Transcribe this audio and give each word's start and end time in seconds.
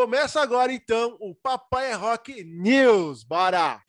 Começa 0.00 0.40
agora 0.40 0.72
então 0.72 1.14
o 1.20 1.34
Papai 1.34 1.90
é 1.90 1.94
Rock 1.94 2.42
News. 2.42 3.22
Bora! 3.22 3.82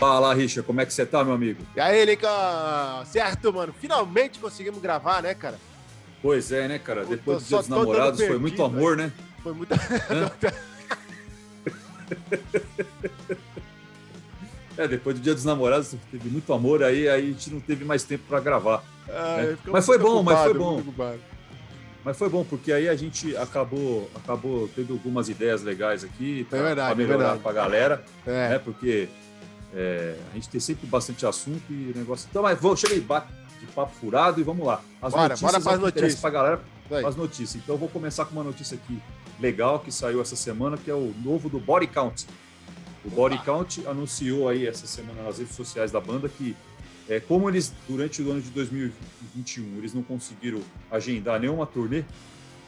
Fala, 0.00 0.34
Richa, 0.34 0.64
como 0.64 0.80
é 0.80 0.86
que 0.86 0.92
você 0.92 1.06
tá, 1.06 1.22
meu 1.22 1.34
amigo? 1.34 1.64
E 1.76 1.80
aí, 1.80 2.04
Lincoln? 2.04 2.26
Certo, 3.04 3.52
mano. 3.52 3.72
Finalmente 3.80 4.40
conseguimos 4.40 4.82
gravar, 4.82 5.22
né, 5.22 5.32
cara? 5.32 5.60
Pois 6.20 6.50
é, 6.50 6.66
né, 6.66 6.80
cara? 6.80 7.04
Depois 7.04 7.44
do 7.44 7.46
Dia 7.46 7.58
dos 7.58 7.68
Namorados 7.68 8.20
foi 8.20 8.38
muito 8.40 8.64
amor, 8.64 8.96
né? 8.96 9.12
Foi 9.44 9.52
muito. 9.52 9.70
é, 14.76 14.88
depois 14.88 15.14
do 15.14 15.22
Dia 15.22 15.34
dos 15.34 15.44
Namorados 15.44 15.94
teve 16.10 16.28
muito 16.28 16.52
amor, 16.52 16.82
aí, 16.82 17.08
aí 17.08 17.28
a 17.28 17.32
gente 17.32 17.48
não 17.48 17.60
teve 17.60 17.84
mais 17.84 18.02
tempo 18.02 18.24
para 18.28 18.40
gravar. 18.40 18.82
Ah, 19.08 19.36
né? 19.36 19.56
Mas 19.66 19.86
foi 19.86 19.98
bom, 19.98 20.20
mas 20.20 20.40
foi 20.40 20.54
bom. 20.54 20.82
Mas 22.06 22.16
foi 22.16 22.28
bom, 22.28 22.44
porque 22.44 22.72
aí 22.72 22.88
a 22.88 22.94
gente 22.94 23.36
acabou, 23.36 24.08
acabou 24.14 24.70
tendo 24.76 24.92
algumas 24.92 25.28
ideias 25.28 25.64
legais 25.64 26.04
aqui 26.04 26.44
para 26.44 26.58
é 26.58 26.94
melhorar 26.94 27.34
é 27.34 27.38
para 27.40 27.50
a 27.50 27.52
galera. 27.52 28.04
É. 28.24 28.50
Né? 28.50 28.58
Porque 28.60 29.08
é, 29.74 30.14
a 30.30 30.34
gente 30.34 30.48
tem 30.48 30.60
sempre 30.60 30.86
bastante 30.86 31.26
assunto 31.26 31.64
e 31.68 31.92
negócio. 31.96 32.28
Então, 32.30 32.44
mas 32.44 32.60
vou, 32.60 32.76
chega 32.76 32.94
aí, 32.94 33.00
bate 33.00 33.26
de 33.58 33.66
papo 33.66 33.92
furado 33.96 34.40
e 34.40 34.44
vamos 34.44 34.64
lá. 34.64 34.80
As 35.02 35.12
bora, 35.12 35.30
notícias 35.30 35.50
bora 35.50 35.60
para 35.60 35.72
as 35.72 35.80
notícias. 35.80 36.20
Para 36.20 36.30
galera, 36.30 36.60
as 37.08 37.16
notícias. 37.16 37.56
Então, 37.56 37.74
eu 37.74 37.78
vou 37.78 37.88
começar 37.88 38.24
com 38.24 38.34
uma 38.34 38.44
notícia 38.44 38.76
aqui 38.76 39.02
legal 39.40 39.80
que 39.80 39.90
saiu 39.90 40.22
essa 40.22 40.36
semana, 40.36 40.76
que 40.76 40.88
é 40.88 40.94
o 40.94 41.12
novo 41.24 41.48
do 41.48 41.58
Body 41.58 41.88
Count. 41.88 42.24
O 43.04 43.10
Body 43.10 43.38
Count 43.38 43.84
anunciou 43.84 44.48
aí 44.48 44.64
essa 44.64 44.86
semana 44.86 45.24
nas 45.24 45.38
redes 45.38 45.56
sociais 45.56 45.90
da 45.90 45.98
banda 46.00 46.28
que 46.28 46.56
é, 47.08 47.20
como 47.20 47.48
eles, 47.48 47.72
durante 47.88 48.20
o 48.22 48.30
ano 48.30 48.40
de 48.40 48.50
2021, 48.50 49.78
eles 49.78 49.94
não 49.94 50.02
conseguiram 50.02 50.60
agendar 50.90 51.40
nenhuma 51.40 51.66
turnê, 51.66 52.04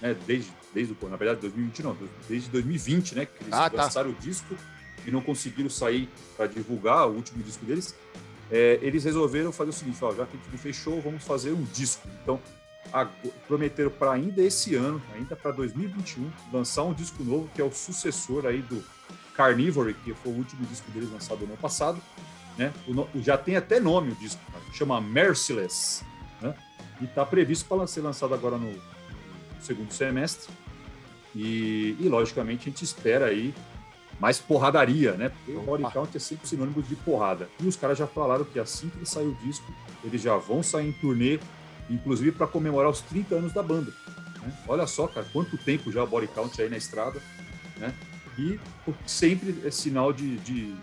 né, 0.01 0.16
desde, 0.27 0.52
desde 0.73 0.97
o, 1.01 1.09
na 1.09 1.16
verdade, 1.16 1.41
2020 1.41 1.83
não, 1.83 1.97
desde 2.28 2.48
2020, 2.51 3.14
né, 3.16 3.27
que 3.27 3.42
eles 3.42 3.52
ah, 3.52 3.69
tá. 3.69 3.84
lançaram 3.84 4.12
tá. 4.12 4.19
o 4.19 4.20
disco 4.20 4.55
e 5.06 5.11
não 5.11 5.20
conseguiram 5.20 5.69
sair 5.69 6.09
para 6.36 6.47
divulgar 6.47 7.09
o 7.09 7.14
último 7.14 7.42
disco 7.42 7.64
deles, 7.64 7.94
é, 8.50 8.78
eles 8.81 9.05
resolveram 9.05 9.53
fazer 9.53 9.70
o 9.70 9.72
seguinte, 9.72 9.98
ó, 10.03 10.14
já 10.14 10.25
que 10.25 10.39
não 10.50 10.59
fechou, 10.59 11.00
vamos 11.00 11.25
fazer 11.25 11.53
um 11.53 11.64
disco. 11.64 12.09
Então, 12.22 12.41
a, 12.92 13.06
prometeram 13.47 13.91
para 13.91 14.12
ainda 14.12 14.42
esse 14.42 14.75
ano, 14.75 15.03
ainda 15.14 15.36
para 15.36 15.50
2021, 15.50 16.31
lançar 16.53 16.84
um 16.84 16.94
disco 16.94 17.22
novo, 17.22 17.50
que 17.55 17.61
é 17.61 17.64
o 17.64 17.72
sucessor 17.72 18.47
aí 18.47 18.62
do 18.62 18.83
Carnivore, 19.34 19.94
que 19.94 20.14
foi 20.14 20.33
o 20.33 20.36
último 20.36 20.64
disco 20.66 20.91
deles 20.91 21.11
lançado 21.11 21.41
no 21.41 21.47
ano 21.47 21.56
passado, 21.56 22.00
né? 22.59 22.73
O, 22.87 23.23
já 23.23 23.39
tem 23.39 23.56
até 23.56 23.78
nome 23.78 24.11
o 24.12 24.14
disco, 24.17 24.41
cara, 24.51 24.64
chama 24.73 25.01
Merciless. 25.01 26.05
Né? 26.42 26.55
E 27.00 27.05
está 27.05 27.25
previsto 27.25 27.67
para 27.69 27.87
ser 27.87 28.00
lançado 28.00 28.34
agora 28.34 28.59
no, 28.59 28.73
no 28.73 29.62
segundo 29.62 29.92
semestre. 29.92 30.53
E, 31.34 31.97
e, 32.00 32.09
logicamente, 32.09 32.62
a 32.62 32.73
gente 32.73 32.84
espera 32.84 33.27
aí 33.27 33.55
mais 34.19 34.41
porradaria, 34.41 35.12
né? 35.12 35.28
Porque 35.28 35.53
o 35.53 35.62
body 35.62 35.84
count 35.92 36.17
é 36.17 36.19
sempre 36.20 36.48
sinônimo 36.48 36.83
de 36.83 36.97
porrada. 36.97 37.48
E 37.61 37.67
os 37.69 37.77
caras 37.77 37.97
já 37.97 38.06
falaram 38.06 38.45
que 38.45 38.59
assim 38.59 38.89
que 38.89 39.06
sair 39.06 39.28
o 39.28 39.34
disco, 39.37 39.72
eles 40.03 40.20
já 40.20 40.37
vão 40.37 40.61
sair 40.61 40.89
em 40.89 40.93
turnê, 40.93 41.39
inclusive 41.89 42.33
para 42.33 42.48
comemorar 42.48 42.91
os 42.91 43.00
30 43.03 43.37
anos 43.37 43.53
da 43.53 43.62
banda. 43.62 43.93
Né? 44.43 44.53
Olha 44.67 44.89
só, 44.89 45.06
cara, 45.06 45.25
quanto 45.33 45.56
tempo 45.59 45.93
já 45.93 46.03
o 46.03 46.06
body 46.06 46.27
count 46.28 46.61
aí 46.61 46.69
na 46.69 46.77
estrada, 46.77 47.22
né? 47.77 47.95
E 48.37 48.59
sempre 49.06 49.62
é 49.65 49.70
sinal 49.70 50.12
de, 50.12 50.37
de 50.39 50.75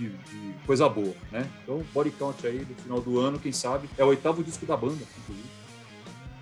de, 0.00 0.08
de, 0.08 0.54
coisa 0.66 0.88
boa, 0.88 1.14
né? 1.30 1.46
Então, 1.62 1.84
Body 1.92 2.10
Count 2.12 2.46
aí 2.46 2.66
no 2.68 2.74
final 2.82 3.00
do 3.00 3.20
ano, 3.20 3.38
quem 3.38 3.52
sabe, 3.52 3.88
é 3.98 4.04
o 4.04 4.08
oitavo 4.08 4.42
disco 4.42 4.64
da 4.64 4.76
banda, 4.76 4.98
inclusive. 5.18 5.48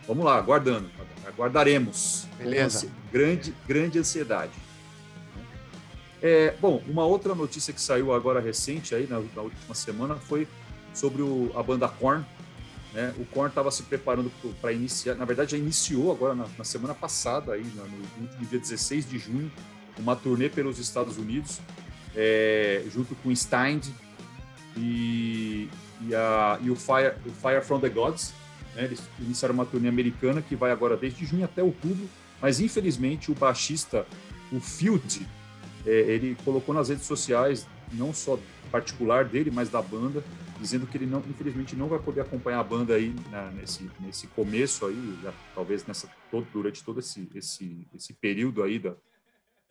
Vamos 0.07 0.25
lá, 0.25 0.39
aguardando, 0.39 0.89
aguardaremos. 1.27 2.27
Beleza. 2.39 2.89
Grande, 3.13 3.55
grande 3.67 3.99
ansiedade. 3.99 4.53
É, 6.23 6.55
bom, 6.61 6.83
uma 6.87 7.05
outra 7.05 7.35
notícia 7.35 7.73
que 7.73 7.81
saiu 7.81 8.13
agora 8.13 8.41
recente 8.41 8.95
aí 8.95 9.07
na, 9.07 9.21
na 9.21 9.43
última 9.43 9.75
semana 9.75 10.15
foi 10.17 10.49
sobre 10.95 11.23
o, 11.23 11.51
a 11.55 11.63
banda 11.63 11.89
Korn. 11.89 12.25
Né? 12.95 13.13
O 13.19 13.25
Korn 13.27 13.49
estava 13.49 13.71
se 13.71 13.83
preparando 13.83 14.33
para 14.61 14.73
iniciar, 14.73 15.15
na 15.15 15.25
verdade 15.25 15.53
já 15.53 15.59
iniciou 15.59 16.11
agora 16.11 16.35
na, 16.35 16.47
na 16.57 16.65
semana 16.65 16.95
passada 16.95 17.53
aí, 17.53 17.63
no, 17.63 17.85
no 17.87 18.23
último 18.23 18.47
dia 18.47 18.59
16 18.59 19.09
de 19.09 19.19
junho, 19.19 19.53
uma 19.99 20.17
turnê 20.17 20.49
pelos 20.49 20.79
Estados 20.79 21.19
Unidos 21.19 21.61
é, 22.19 22.83
junto 22.93 23.15
com 23.15 23.35
Stein 23.35 23.81
e, 24.77 25.69
e, 26.03 26.15
a, 26.15 26.59
e 26.61 26.69
o, 26.69 26.75
Fire, 26.75 27.15
o 27.25 27.31
Fire 27.31 27.63
from 27.63 27.79
the 27.79 27.89
Gods. 27.89 28.35
Né? 28.75 28.85
Eles 28.85 29.01
iniciaram 29.21 29.55
uma 29.55 29.65
turnê 29.65 29.89
americana 29.89 30.43
que 30.43 30.57
vai 30.57 30.73
agora 30.73 30.97
desde 30.97 31.25
junho 31.25 31.45
até 31.45 31.63
outubro, 31.63 32.09
mas 32.43 32.59
infelizmente 32.59 33.31
o 33.31 33.35
baixista, 33.37 34.05
o 34.53 34.59
Field, 34.59 35.25
é, 35.87 35.91
ele 35.91 36.37
colocou 36.45 36.75
nas 36.75 36.89
redes 36.89 37.07
sociais, 37.07 37.69
não 37.93 38.13
só 38.13 38.37
particular 38.73 39.25
dele, 39.25 39.51
mas 39.51 39.71
da 39.71 39.81
banda, 39.81 40.23
dizendo 40.61 40.87
que 40.89 40.99
ele 40.99 41.07
não, 41.07 41.21
infelizmente 41.21 41.77
não 41.77 41.87
vai 41.87 42.01
poder 42.01 42.21
acompanhar 42.21 42.59
a 42.59 42.65
banda 42.65 42.95
aí 42.95 43.15
né, 43.31 43.53
nesse, 43.55 43.89
nesse 44.01 44.27
começo 44.27 44.85
aí, 44.87 45.19
já, 45.23 45.33
talvez 45.55 45.87
nessa 45.87 46.11
todo, 46.31 46.47
durante 46.53 46.85
todo 46.85 46.99
esse, 46.99 47.31
esse, 47.35 47.87
esse 47.95 48.13
período 48.13 48.63
aí 48.63 48.79
da, 48.79 48.95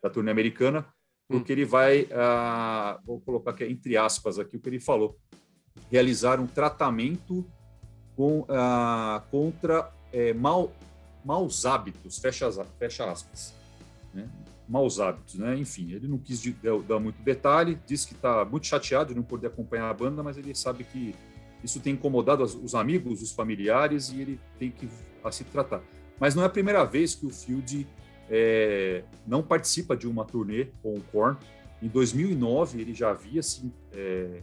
da 0.01 0.09
turnê 0.09 0.31
americana, 0.31 0.85
porque 1.27 1.51
ele 1.51 1.65
vai, 1.65 2.03
uh, 2.03 2.99
vou 3.05 3.19
colocar 3.19 3.51
aqui 3.51 3.65
entre 3.65 3.97
aspas 3.97 4.39
aqui 4.39 4.55
o 4.55 4.59
que 4.59 4.69
ele 4.69 4.79
falou, 4.79 5.17
realizar 5.91 6.39
um 6.39 6.47
tratamento 6.47 7.45
com, 8.15 8.41
uh, 8.41 9.21
contra 9.29 9.91
é, 10.11 10.33
mal, 10.33 10.71
maus 11.23 11.65
hábitos, 11.65 12.17
fecha, 12.17 12.49
fecha 12.79 13.11
aspas, 13.11 13.53
né? 14.13 14.27
maus 14.67 14.99
hábitos, 14.99 15.35
né? 15.35 15.57
Enfim, 15.57 15.91
ele 15.91 16.07
não 16.07 16.17
quis 16.17 16.41
dar 16.87 16.99
muito 16.99 17.21
detalhe, 17.21 17.79
disse 17.85 18.07
que 18.07 18.13
está 18.13 18.43
muito 18.43 18.67
chateado 18.67 19.09
de 19.09 19.15
não 19.15 19.23
poder 19.23 19.47
acompanhar 19.47 19.89
a 19.89 19.93
banda, 19.93 20.23
mas 20.23 20.37
ele 20.37 20.53
sabe 20.55 20.83
que 20.83 21.15
isso 21.63 21.79
tem 21.79 21.93
incomodado 21.93 22.43
os 22.43 22.75
amigos, 22.75 23.21
os 23.21 23.31
familiares 23.31 24.09
e 24.09 24.21
ele 24.21 24.39
tem 24.59 24.71
que 24.71 24.89
se 25.31 25.43
tratar. 25.45 25.81
Mas 26.19 26.35
não 26.35 26.43
é 26.43 26.45
a 26.45 26.49
primeira 26.49 26.83
vez 26.83 27.15
que 27.15 27.25
o 27.25 27.29
Field 27.29 27.87
é, 28.29 29.03
não 29.25 29.41
participa 29.41 29.95
de 29.95 30.07
uma 30.07 30.25
turnê 30.25 30.67
com 30.81 30.93
o 30.93 31.01
Korn. 31.11 31.37
Em 31.81 31.87
2009, 31.87 32.81
ele 32.81 32.93
já 32.93 33.11
havia 33.11 33.39
assim, 33.39 33.71
é, 33.93 34.41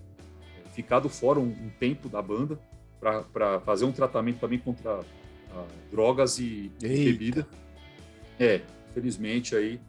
ficado 0.72 1.08
fora 1.08 1.38
um, 1.38 1.48
um, 1.48 1.70
tempo 1.78 2.08
da 2.08 2.22
banda 2.22 2.58
para 3.00 3.60
fazer 3.60 3.84
um 3.84 3.92
tratamento 3.92 4.38
também 4.40 4.58
contra 4.58 5.00
ah, 5.52 5.66
drogas 5.90 6.38
e, 6.38 6.70
e 6.82 7.12
bebida. 7.12 7.46
É, 8.38 8.60
infelizmente 8.90 9.54
aí, 9.54 9.80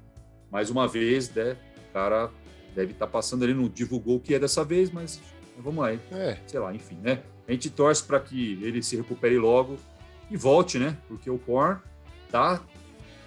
mais 0.51 0.69
uma 0.69 0.87
vez, 0.87 1.29
né, 1.29 1.55
o 1.89 1.93
cara 1.93 2.29
deve 2.75 2.91
estar 2.91 3.05
tá 3.05 3.11
passando 3.11 3.43
ali, 3.43 3.53
não 3.53 3.69
divulgou 3.69 4.17
o 4.17 4.19
que 4.19 4.35
é 4.35 4.39
dessa 4.39 4.63
vez, 4.63 4.91
mas 4.91 5.21
vamos 5.57 5.83
lá, 5.83 5.93
é. 5.93 6.37
sei 6.45 6.59
lá, 6.59 6.73
enfim, 6.73 6.97
né? 7.01 7.23
A 7.47 7.51
gente 7.51 7.69
torce 7.69 8.03
para 8.03 8.19
que 8.19 8.59
ele 8.63 8.81
se 8.83 8.97
recupere 8.97 9.37
logo 9.37 9.77
e 10.29 10.35
volte, 10.35 10.77
né? 10.77 10.97
Porque 11.07 11.29
o 11.29 11.37
Korn 11.37 11.79
tá 12.31 12.61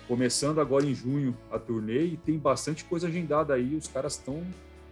começando 0.09 0.61
agora 0.61 0.87
em 0.87 0.95
junho 0.95 1.37
a 1.53 1.59
turnê 1.59 2.05
e 2.05 2.17
tem 2.17 2.39
bastante 2.39 2.83
coisa 2.85 3.07
agendada 3.07 3.55
aí. 3.55 3.77
Os 3.77 3.87
caras 3.87 4.15
estão. 4.15 4.43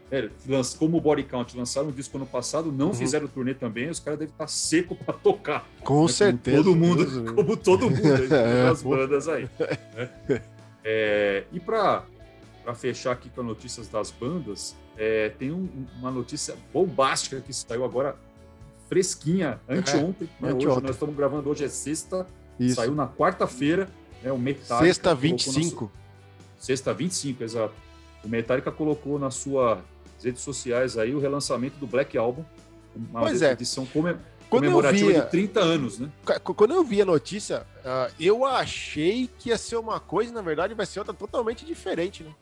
É, 0.09 0.28
como 0.78 0.99
o 0.99 1.00
Body 1.00 1.25
Count 1.25 1.56
lançaram 1.56 1.88
um 1.88 1.91
disco 1.91 2.16
ano 2.16 2.27
passado, 2.27 2.71
não 2.71 2.88
uhum. 2.88 2.94
fizeram 2.94 3.26
turnê 3.26 3.55
também, 3.55 3.88
os 3.91 3.99
caras 3.99 4.21
devem 4.21 4.32
estar 4.32 4.47
seco 4.47 4.94
para 4.94 5.15
tocar. 5.15 5.69
Com 5.82 6.03
né? 6.03 6.09
certeza. 6.09 6.62
Como 6.62 6.65
todo 6.65 6.76
mundo, 6.76 7.34
como 7.34 7.56
todo 7.56 7.91
mundo 7.91 8.34
as 8.71 8.82
bandas 8.82 9.26
aí. 9.26 9.49
Né? 10.28 10.43
É, 10.88 11.43
e 11.53 11.59
para 11.59 12.05
fechar 12.76 13.10
aqui 13.10 13.28
com 13.31 13.41
as 13.41 13.47
notícias 13.49 13.88
das 13.88 14.12
bandas, 14.12 14.76
é, 14.97 15.31
tem 15.31 15.50
um, 15.50 15.69
uma 15.99 16.12
notícia 16.12 16.55
bombástica 16.72 17.41
que 17.41 17.53
saiu 17.53 17.84
agora, 17.84 18.16
fresquinha, 18.88 19.59
anteontem. 19.69 20.28
É, 20.41 20.44
né? 20.44 20.53
anteontem. 20.53 20.69
Hoje, 20.69 20.82
nós 20.82 20.91
estamos 20.93 21.16
gravando 21.16 21.50
hoje, 21.50 21.65
é 21.65 21.69
sexta, 21.69 22.25
Isso. 22.60 22.76
saiu 22.76 22.94
na 22.94 23.09
quarta-feira. 23.09 23.88
Né? 24.26 24.32
O 24.32 24.38
Metallica 24.38 24.84
Sexta 24.84 25.14
25. 25.14 25.93
Sexta 26.58 26.93
25, 26.93 27.44
exato. 27.44 27.75
O 28.25 28.28
Metallica 28.28 28.73
colocou 28.73 29.20
nas 29.20 29.37
suas 29.37 29.78
redes 30.23 30.43
sociais 30.43 30.99
aí 30.99 31.14
o 31.14 31.20
relançamento 31.20 31.78
do 31.78 31.87
Black 31.87 32.19
Album, 32.19 32.44
uma 32.96 33.20
pois 33.20 33.40
é. 33.40 33.52
edição 33.52 33.87
come... 33.87 34.17
comemorativa 34.50 35.12
via... 35.12 35.20
de 35.23 35.31
30 35.31 35.61
anos, 35.61 35.99
né? 36.00 36.11
Quando 36.43 36.75
eu 36.75 36.82
vi 36.82 37.00
a 37.00 37.05
notícia, 37.05 37.64
uh, 37.84 38.12
eu 38.19 38.44
achei 38.44 39.31
que 39.38 39.50
ia 39.50 39.58
ser 39.58 39.76
uma 39.76 40.00
coisa, 40.00 40.32
na 40.32 40.43
verdade 40.43 40.75
vai 40.75 40.87
ser 40.87 40.99
outra 40.99 41.14
totalmente 41.14 41.64
diferente, 41.64 42.25
né? 42.25 42.34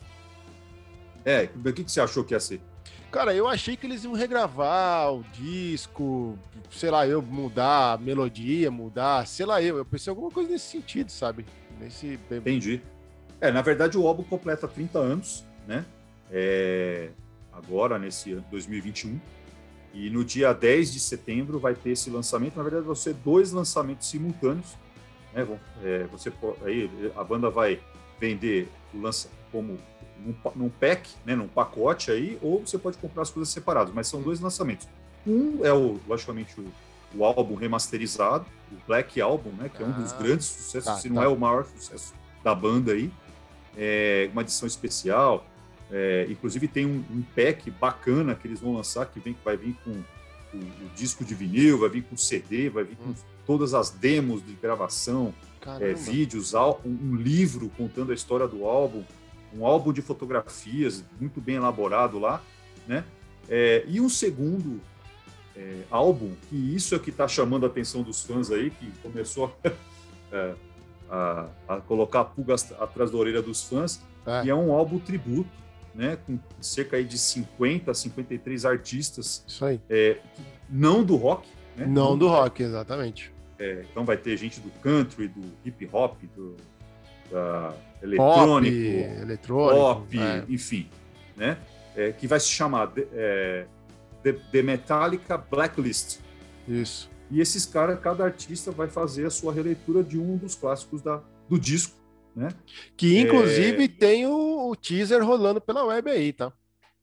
É, 1.22 1.50
o 1.54 1.72
que, 1.72 1.84
que 1.84 1.92
você 1.92 2.00
achou 2.00 2.24
que 2.24 2.32
ia 2.32 2.40
ser? 2.40 2.62
Cara, 3.10 3.34
eu 3.34 3.46
achei 3.46 3.76
que 3.76 3.86
eles 3.86 4.04
iam 4.04 4.12
regravar 4.12 5.12
o 5.12 5.22
disco, 5.34 6.38
sei 6.70 6.90
lá, 6.90 7.06
eu 7.06 7.20
mudar 7.22 7.92
a 7.92 7.98
melodia, 7.98 8.70
mudar, 8.70 9.26
sei 9.26 9.44
lá, 9.44 9.62
eu, 9.62 9.76
eu 9.76 9.84
pensei 9.84 10.10
alguma 10.10 10.30
coisa 10.30 10.50
nesse 10.50 10.66
sentido, 10.66 11.10
sabe? 11.10 11.44
Nesse... 11.80 12.18
Entendi. 12.30 12.80
É, 13.40 13.50
na 13.50 13.62
verdade, 13.62 13.98
o 13.98 14.06
álbum 14.06 14.22
completa 14.22 14.66
30 14.66 14.98
anos, 14.98 15.44
né? 15.66 15.84
É, 16.30 17.10
agora, 17.52 17.98
nesse 17.98 18.32
ano 18.32 18.44
2021. 18.50 19.20
E 19.92 20.10
no 20.10 20.24
dia 20.24 20.52
10 20.52 20.92
de 20.92 20.98
setembro 20.98 21.58
vai 21.58 21.74
ter 21.74 21.90
esse 21.90 22.10
lançamento. 22.10 22.56
Na 22.56 22.62
verdade, 22.62 22.84
vão 22.84 22.94
ser 22.94 23.14
dois 23.14 23.52
lançamentos 23.52 24.08
simultâneos. 24.08 24.76
Né? 25.32 25.46
É, 25.82 26.04
você 26.10 26.32
aí 26.64 26.90
a 27.16 27.22
banda 27.22 27.48
vai 27.48 27.80
vender 28.18 28.68
o 28.92 29.00
lança 29.00 29.28
como 29.52 29.78
num, 30.18 30.34
num 30.56 30.68
pack, 30.68 31.10
né, 31.24 31.36
num 31.36 31.46
pacote 31.46 32.10
aí, 32.10 32.38
ou 32.42 32.60
você 32.60 32.78
pode 32.78 32.96
comprar 32.98 33.22
as 33.22 33.30
coisas 33.30 33.52
separadas, 33.52 33.92
mas 33.94 34.06
são 34.08 34.22
dois 34.22 34.40
lançamentos. 34.40 34.88
Um 35.26 35.64
é 35.64 35.72
o, 35.72 36.00
logicamente, 36.08 36.60
o, 36.60 36.66
o 37.14 37.24
álbum 37.24 37.54
remasterizado, 37.54 38.46
o 38.72 38.76
Black 38.86 39.20
Album, 39.20 39.50
né, 39.50 39.70
que 39.74 39.82
é 39.82 39.86
um 39.86 39.92
dos 39.92 40.12
ah, 40.12 40.16
grandes 40.16 40.46
sucessos, 40.46 40.84
tá, 40.84 40.96
se 40.96 41.08
não 41.08 41.16
tá. 41.16 41.24
é 41.24 41.28
o 41.28 41.36
maior 41.36 41.64
sucesso 41.64 42.14
da 42.42 42.54
banda 42.54 42.92
aí. 42.92 43.10
É 43.76 44.28
uma 44.32 44.42
edição 44.42 44.66
especial. 44.66 45.46
É, 45.90 46.26
inclusive 46.28 46.66
tem 46.66 46.86
um, 46.86 47.04
um, 47.10 47.22
pack 47.34 47.70
bacana 47.70 48.34
que 48.34 48.48
eles 48.48 48.60
vão 48.60 48.74
lançar, 48.74 49.06
que, 49.06 49.20
vem, 49.20 49.36
vai 49.44 49.56
vir 49.56 49.76
com 49.84 49.90
o, 49.90 50.56
o, 50.56 50.90
disco 50.96 51.24
de 51.24 51.34
vinil, 51.34 51.78
vai 51.78 51.88
vir 51.88 52.02
com 52.02 52.16
CD, 52.16 52.70
vai 52.70 52.84
vir 52.84 52.96
com 52.96 53.10
hum. 53.10 53.14
todas 53.46 53.74
as 53.74 53.90
demos 53.90 54.44
de 54.44 54.54
gravação, 54.54 55.34
é, 55.80 55.92
vídeos, 55.92 56.54
um, 56.54 56.74
um 56.84 57.14
livro 57.16 57.70
contando 57.76 58.12
a 58.12 58.14
história 58.14 58.48
do 58.48 58.64
álbum 58.64 59.04
um 59.56 59.64
álbum 59.64 59.92
de 59.92 60.02
fotografias 60.02 61.04
muito 61.20 61.40
bem 61.40 61.56
elaborado 61.56 62.18
lá, 62.18 62.42
né? 62.86 63.04
É, 63.48 63.84
e 63.86 64.00
um 64.00 64.08
segundo 64.08 64.80
é, 65.56 65.82
álbum, 65.90 66.32
que 66.48 66.56
isso 66.56 66.94
é 66.94 66.98
que 66.98 67.10
está 67.10 67.28
chamando 67.28 67.64
a 67.64 67.68
atenção 67.68 68.02
dos 68.02 68.22
fãs 68.22 68.50
aí, 68.50 68.70
que 68.70 68.90
começou 69.02 69.56
é, 70.32 70.54
a, 71.10 71.46
a, 71.68 71.76
colocar 71.80 72.20
a 72.20 72.24
pulga 72.24 72.54
atrás 72.80 73.10
da 73.10 73.16
orelha 73.16 73.42
dos 73.42 73.62
fãs, 73.62 74.02
é. 74.26 74.46
e 74.46 74.50
é 74.50 74.54
um 74.54 74.72
álbum 74.72 74.98
tributo, 74.98 75.50
né? 75.94 76.18
Com 76.26 76.38
cerca 76.60 77.02
de 77.02 77.16
50, 77.16 77.94
53 77.94 78.64
artistas. 78.64 79.44
Isso 79.46 79.64
aí. 79.64 79.80
É, 79.88 80.18
não 80.68 81.04
do 81.04 81.16
rock, 81.16 81.48
né? 81.76 81.86
Não 81.86 82.18
do 82.18 82.28
rock, 82.28 82.62
exatamente. 82.62 83.32
É, 83.58 83.84
então 83.90 84.04
vai 84.04 84.16
ter 84.16 84.36
gente 84.36 84.60
do 84.60 84.70
country, 84.80 85.28
do 85.28 85.42
hip 85.64 85.88
hop, 85.92 86.16
do, 86.34 86.56
da 87.30 87.74
eletrônico, 88.02 88.76
pop, 88.76 89.22
eletrônico, 89.22 89.80
pop, 89.80 90.18
é. 90.18 90.44
enfim, 90.48 90.88
né? 91.36 91.58
É, 91.96 92.10
que 92.10 92.26
vai 92.26 92.40
se 92.40 92.48
chamar 92.48 92.92
The, 94.24 94.30
é, 94.30 94.32
The, 94.32 94.62
Metallica 94.62 95.38
Blacklist. 95.38 96.18
Isso. 96.66 97.08
E 97.30 97.40
esses 97.40 97.64
caras, 97.64 98.00
cada 98.00 98.24
artista 98.24 98.72
vai 98.72 98.88
fazer 98.88 99.26
a 99.26 99.30
sua 99.30 99.52
releitura 99.52 100.02
de 100.02 100.18
um 100.18 100.36
dos 100.36 100.56
clássicos 100.56 101.00
da, 101.00 101.22
do 101.48 101.58
disco, 101.58 101.96
né? 102.34 102.48
Que 102.96 103.18
inclusive 103.18 103.84
é... 103.84 103.88
tem 103.88 104.26
o, 104.26 104.70
o, 104.70 104.76
teaser 104.76 105.24
rolando 105.24 105.60
pela 105.60 105.84
web 105.84 106.10
aí, 106.10 106.32
tá? 106.32 106.52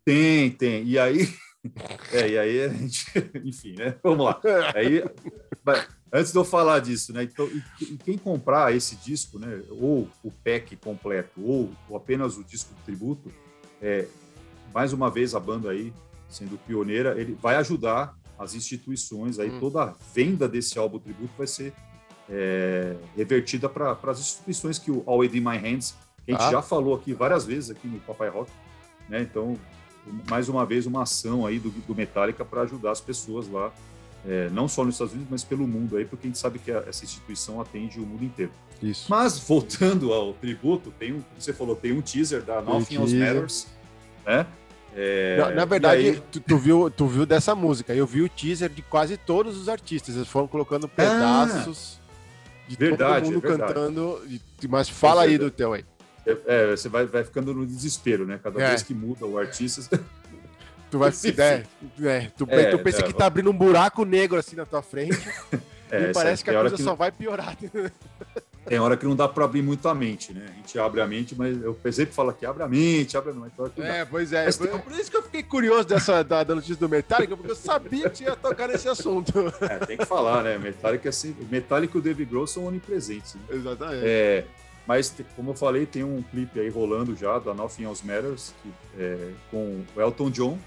Tem, 0.03 0.51
tem. 0.51 0.83
E 0.83 0.99
aí, 0.99 1.27
é, 2.11 2.29
e 2.29 2.37
aí 2.37 2.63
a 2.63 2.69
gente, 2.69 3.05
enfim, 3.45 3.75
né? 3.77 3.95
Vamos 4.03 4.25
lá. 4.25 4.41
Aí 4.75 5.03
Antes 6.13 6.33
de 6.33 6.37
eu 6.37 6.43
falar 6.43 6.79
disso, 6.79 7.13
né? 7.13 7.23
Então, 7.23 7.47
e, 7.47 7.63
e 7.85 7.97
quem 7.97 8.17
comprar 8.17 8.75
esse 8.75 8.97
disco, 8.97 9.39
né? 9.39 9.61
Ou 9.69 10.09
o 10.21 10.29
pack 10.29 10.75
completo, 10.75 11.41
ou, 11.41 11.71
ou 11.87 11.95
apenas 11.95 12.35
o 12.35 12.43
disco 12.43 12.73
de 12.75 12.81
tributo, 12.81 13.31
é, 13.81 14.05
mais 14.73 14.91
uma 14.91 15.09
vez 15.09 15.33
a 15.33 15.39
banda 15.39 15.71
aí 15.71 15.93
sendo 16.31 16.57
pioneira, 16.65 17.19
ele 17.19 17.37
vai 17.39 17.55
ajudar 17.57 18.15
as 18.39 18.55
instituições 18.55 19.37
aí 19.37 19.49
hum. 19.49 19.59
toda 19.59 19.83
a 19.83 19.93
venda 20.13 20.47
desse 20.47 20.79
álbum 20.79 20.97
tributo 20.97 21.31
vai 21.37 21.45
ser 21.45 21.73
é, 22.29 22.95
revertida 23.15 23.69
para 23.69 23.97
as 24.03 24.19
instituições 24.19 24.79
que 24.79 24.89
o 24.89 25.03
Always 25.05 25.35
in 25.35 25.41
My 25.41 25.57
Hands, 25.57 25.93
que 26.25 26.31
a 26.31 26.37
gente 26.37 26.47
ah. 26.47 26.51
já 26.51 26.61
falou 26.61 26.95
aqui 26.95 27.13
várias 27.13 27.45
vezes 27.45 27.69
aqui 27.69 27.87
no 27.87 27.99
Papai 27.99 28.29
Rock, 28.29 28.49
né? 29.07 29.21
Então, 29.21 29.57
mais 30.29 30.49
uma 30.49 30.65
vez 30.65 30.85
uma 30.85 31.03
ação 31.03 31.45
aí 31.45 31.59
do, 31.59 31.69
do 31.69 31.93
Metallica 31.93 32.43
para 32.43 32.61
ajudar 32.61 32.91
as 32.91 33.01
pessoas 33.01 33.47
lá 33.47 33.71
é, 34.25 34.49
não 34.49 34.67
só 34.67 34.83
nos 34.83 34.95
Estados 34.95 35.13
Unidos, 35.13 35.31
mas 35.31 35.43
pelo 35.43 35.67
mundo 35.67 35.97
aí, 35.97 36.05
porque 36.05 36.27
a 36.27 36.29
gente 36.29 36.37
sabe 36.37 36.59
que 36.59 36.71
a, 36.71 36.83
essa 36.87 37.03
instituição 37.03 37.59
atende 37.59 37.99
o 37.99 38.05
mundo 38.05 38.23
inteiro. 38.23 38.51
Isso. 38.81 39.07
Mas 39.09 39.39
voltando 39.39 40.13
ao 40.13 40.33
tributo, 40.33 40.91
tem 40.91 41.13
um, 41.13 41.23
você 41.37 41.51
falou, 41.53 41.75
tem 41.75 41.91
um 41.91 42.01
teaser 42.01 42.43
da 42.43 42.61
Nothing 42.61 42.95
Else 42.95 43.15
Matters, 43.15 43.67
né? 44.25 44.45
É, 44.95 45.37
na, 45.37 45.51
na, 45.51 45.65
verdade, 45.65 46.09
aí... 46.09 46.23
tu, 46.31 46.39
tu, 46.39 46.57
viu, 46.57 46.89
tu 46.89 47.07
viu 47.07 47.25
dessa 47.25 47.55
música. 47.55 47.93
Eu 47.93 48.05
vi 48.05 48.21
o 48.21 48.29
teaser 48.29 48.69
de 48.69 48.81
quase 48.81 49.17
todos 49.17 49.57
os 49.57 49.69
artistas. 49.69 50.15
Eles 50.15 50.27
foram 50.27 50.47
colocando 50.47 50.87
pedaços 50.87 51.97
ah, 51.97 52.01
de 52.67 52.75
verdade, 52.77 53.25
todo 53.25 53.33
mundo 53.33 53.47
é 53.47 53.57
cantando. 53.57 54.21
Mas 54.69 54.89
fala 54.89 55.23
aí 55.23 55.37
do 55.37 55.51
teu 55.51 55.73
aí. 55.73 55.85
É, 56.25 56.37
é, 56.45 56.75
você 56.75 56.87
vai, 56.87 57.05
vai 57.05 57.23
ficando 57.23 57.53
no 57.53 57.65
desespero, 57.65 58.25
né? 58.25 58.39
Cada 58.41 58.61
é. 58.61 58.67
vez 58.69 58.83
que 58.83 58.93
muda 58.93 59.25
o 59.25 59.37
artista. 59.37 59.99
Tu 60.91 60.99
vai 60.99 61.09
se 61.13 61.29
é, 61.41 61.63
é, 62.03 62.31
tu, 62.35 62.45
é, 62.49 62.65
tu 62.65 62.79
pensa 62.79 62.99
é, 62.99 63.03
que 63.03 63.13
tá 63.13 63.25
abrindo 63.25 63.49
um 63.49 63.57
buraco 63.57 64.03
negro 64.03 64.37
assim 64.37 64.57
na 64.57 64.65
tua 64.65 64.81
frente. 64.81 65.17
É, 65.93 66.09
e 66.09 66.13
parece 66.13 66.41
que 66.41 66.49
a 66.49 66.53
coisa 66.53 66.77
que... 66.77 66.83
só 66.83 66.95
vai 66.95 67.11
piorar. 67.11 67.53
Tem 68.65 68.79
hora 68.79 68.95
que 68.95 69.05
não 69.05 69.15
dá 69.15 69.27
para 69.27 69.43
abrir 69.45 69.61
muito 69.61 69.87
a 69.89 69.95
mente, 69.95 70.33
né? 70.33 70.45
A 70.47 70.53
gente 70.53 70.77
abre 70.77 71.01
a 71.01 71.07
mente, 71.07 71.35
mas 71.35 71.61
eu 71.61 71.77
sempre 71.91 72.13
falo 72.13 72.31
que 72.31 72.45
abre 72.45 72.61
a 72.61 72.67
mente, 72.67 73.17
abre 73.17 73.31
a 73.31 73.33
mente. 73.33 73.53
É, 73.79 74.05
pois 74.05 74.31
é. 74.31 74.51
Por, 74.51 74.81
por, 74.81 74.93
isso 74.93 75.09
que 75.09 75.17
eu 75.17 75.23
fiquei 75.23 75.41
curioso 75.41 75.87
dessa 75.87 76.23
da, 76.23 76.43
da 76.43 76.55
notícia 76.55 76.75
do 76.75 76.87
Metallica, 76.87 77.35
porque 77.35 77.51
eu 77.51 77.55
sabia 77.55 78.09
que 78.09 78.23
ia 78.23 78.35
tocar 78.35 78.67
nesse 78.67 78.87
assunto. 78.87 79.33
É, 79.61 79.79
tem 79.79 79.97
que 79.97 80.05
falar, 80.05 80.43
né? 80.43 80.57
Metallica, 80.57 81.09
assim, 81.09 81.35
Metallica 81.49 81.97
e 81.97 81.99
o 81.99 82.03
Dave 82.03 82.23
Grohl 82.23 82.45
são 82.45 82.65
onipresentes. 82.65 83.35
Né? 83.35 83.41
Exatamente. 83.49 84.03
É, 84.05 84.45
mas, 84.85 85.15
como 85.35 85.51
eu 85.51 85.55
falei, 85.55 85.85
tem 85.85 86.03
um 86.03 86.21
clipe 86.21 86.59
aí 86.59 86.69
rolando 86.69 87.15
já 87.15 87.39
da 87.39 87.53
Nothing 87.53 87.85
Else 87.85 88.05
Matters, 88.05 88.53
que, 88.61 88.71
é, 88.97 89.31
com 89.49 89.83
o 89.95 90.01
Elton 90.01 90.29
John, 90.29 90.59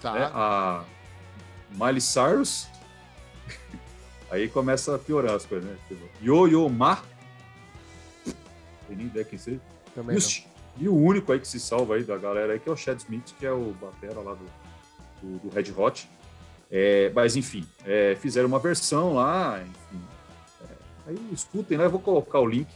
Tá. 0.00 0.12
Né? 0.12 0.30
A 0.32 0.84
Miley 1.70 2.00
Cyrus. 2.00 2.66
Aí 4.30 4.48
começa 4.48 4.94
a 4.94 4.98
piorar 4.98 5.34
as 5.34 5.44
coisas, 5.44 5.68
né? 5.68 5.76
Tipo, 5.88 6.08
Yo 6.22 6.46
Yo 6.46 6.68
Ma. 6.68 7.02
Tem 8.90 8.96
nem 8.96 9.06
ideia 9.06 9.24
quem 9.24 9.38
seja. 9.38 9.60
Também 9.94 10.18
e, 10.18 10.84
e, 10.84 10.88
o 10.88 10.96
único 10.96 11.32
aí 11.32 11.38
que 11.38 11.46
se 11.46 11.60
salva 11.60 11.94
aí 11.94 12.02
da 12.02 12.18
galera 12.18 12.52
aí, 12.52 12.58
que 12.58 12.68
é 12.68 12.72
o 12.72 12.76
Chad 12.76 12.98
Smith, 12.98 13.32
que 13.38 13.46
é 13.46 13.52
o 13.52 13.72
batera 13.80 14.20
lá 14.20 14.34
do, 14.34 14.44
do, 15.22 15.48
do 15.48 15.54
Red 15.54 15.72
Hot. 15.76 16.10
É, 16.68 17.12
mas 17.14 17.36
enfim, 17.36 17.64
é, 17.86 18.16
fizeram 18.20 18.48
uma 18.48 18.58
versão 18.58 19.14
lá, 19.14 19.60
enfim. 19.62 20.02
É, 20.62 21.10
aí 21.10 21.18
escutem 21.32 21.78
lá, 21.78 21.84
eu 21.84 21.90
vou 21.90 22.00
colocar 22.00 22.40
o 22.40 22.46
link 22.46 22.68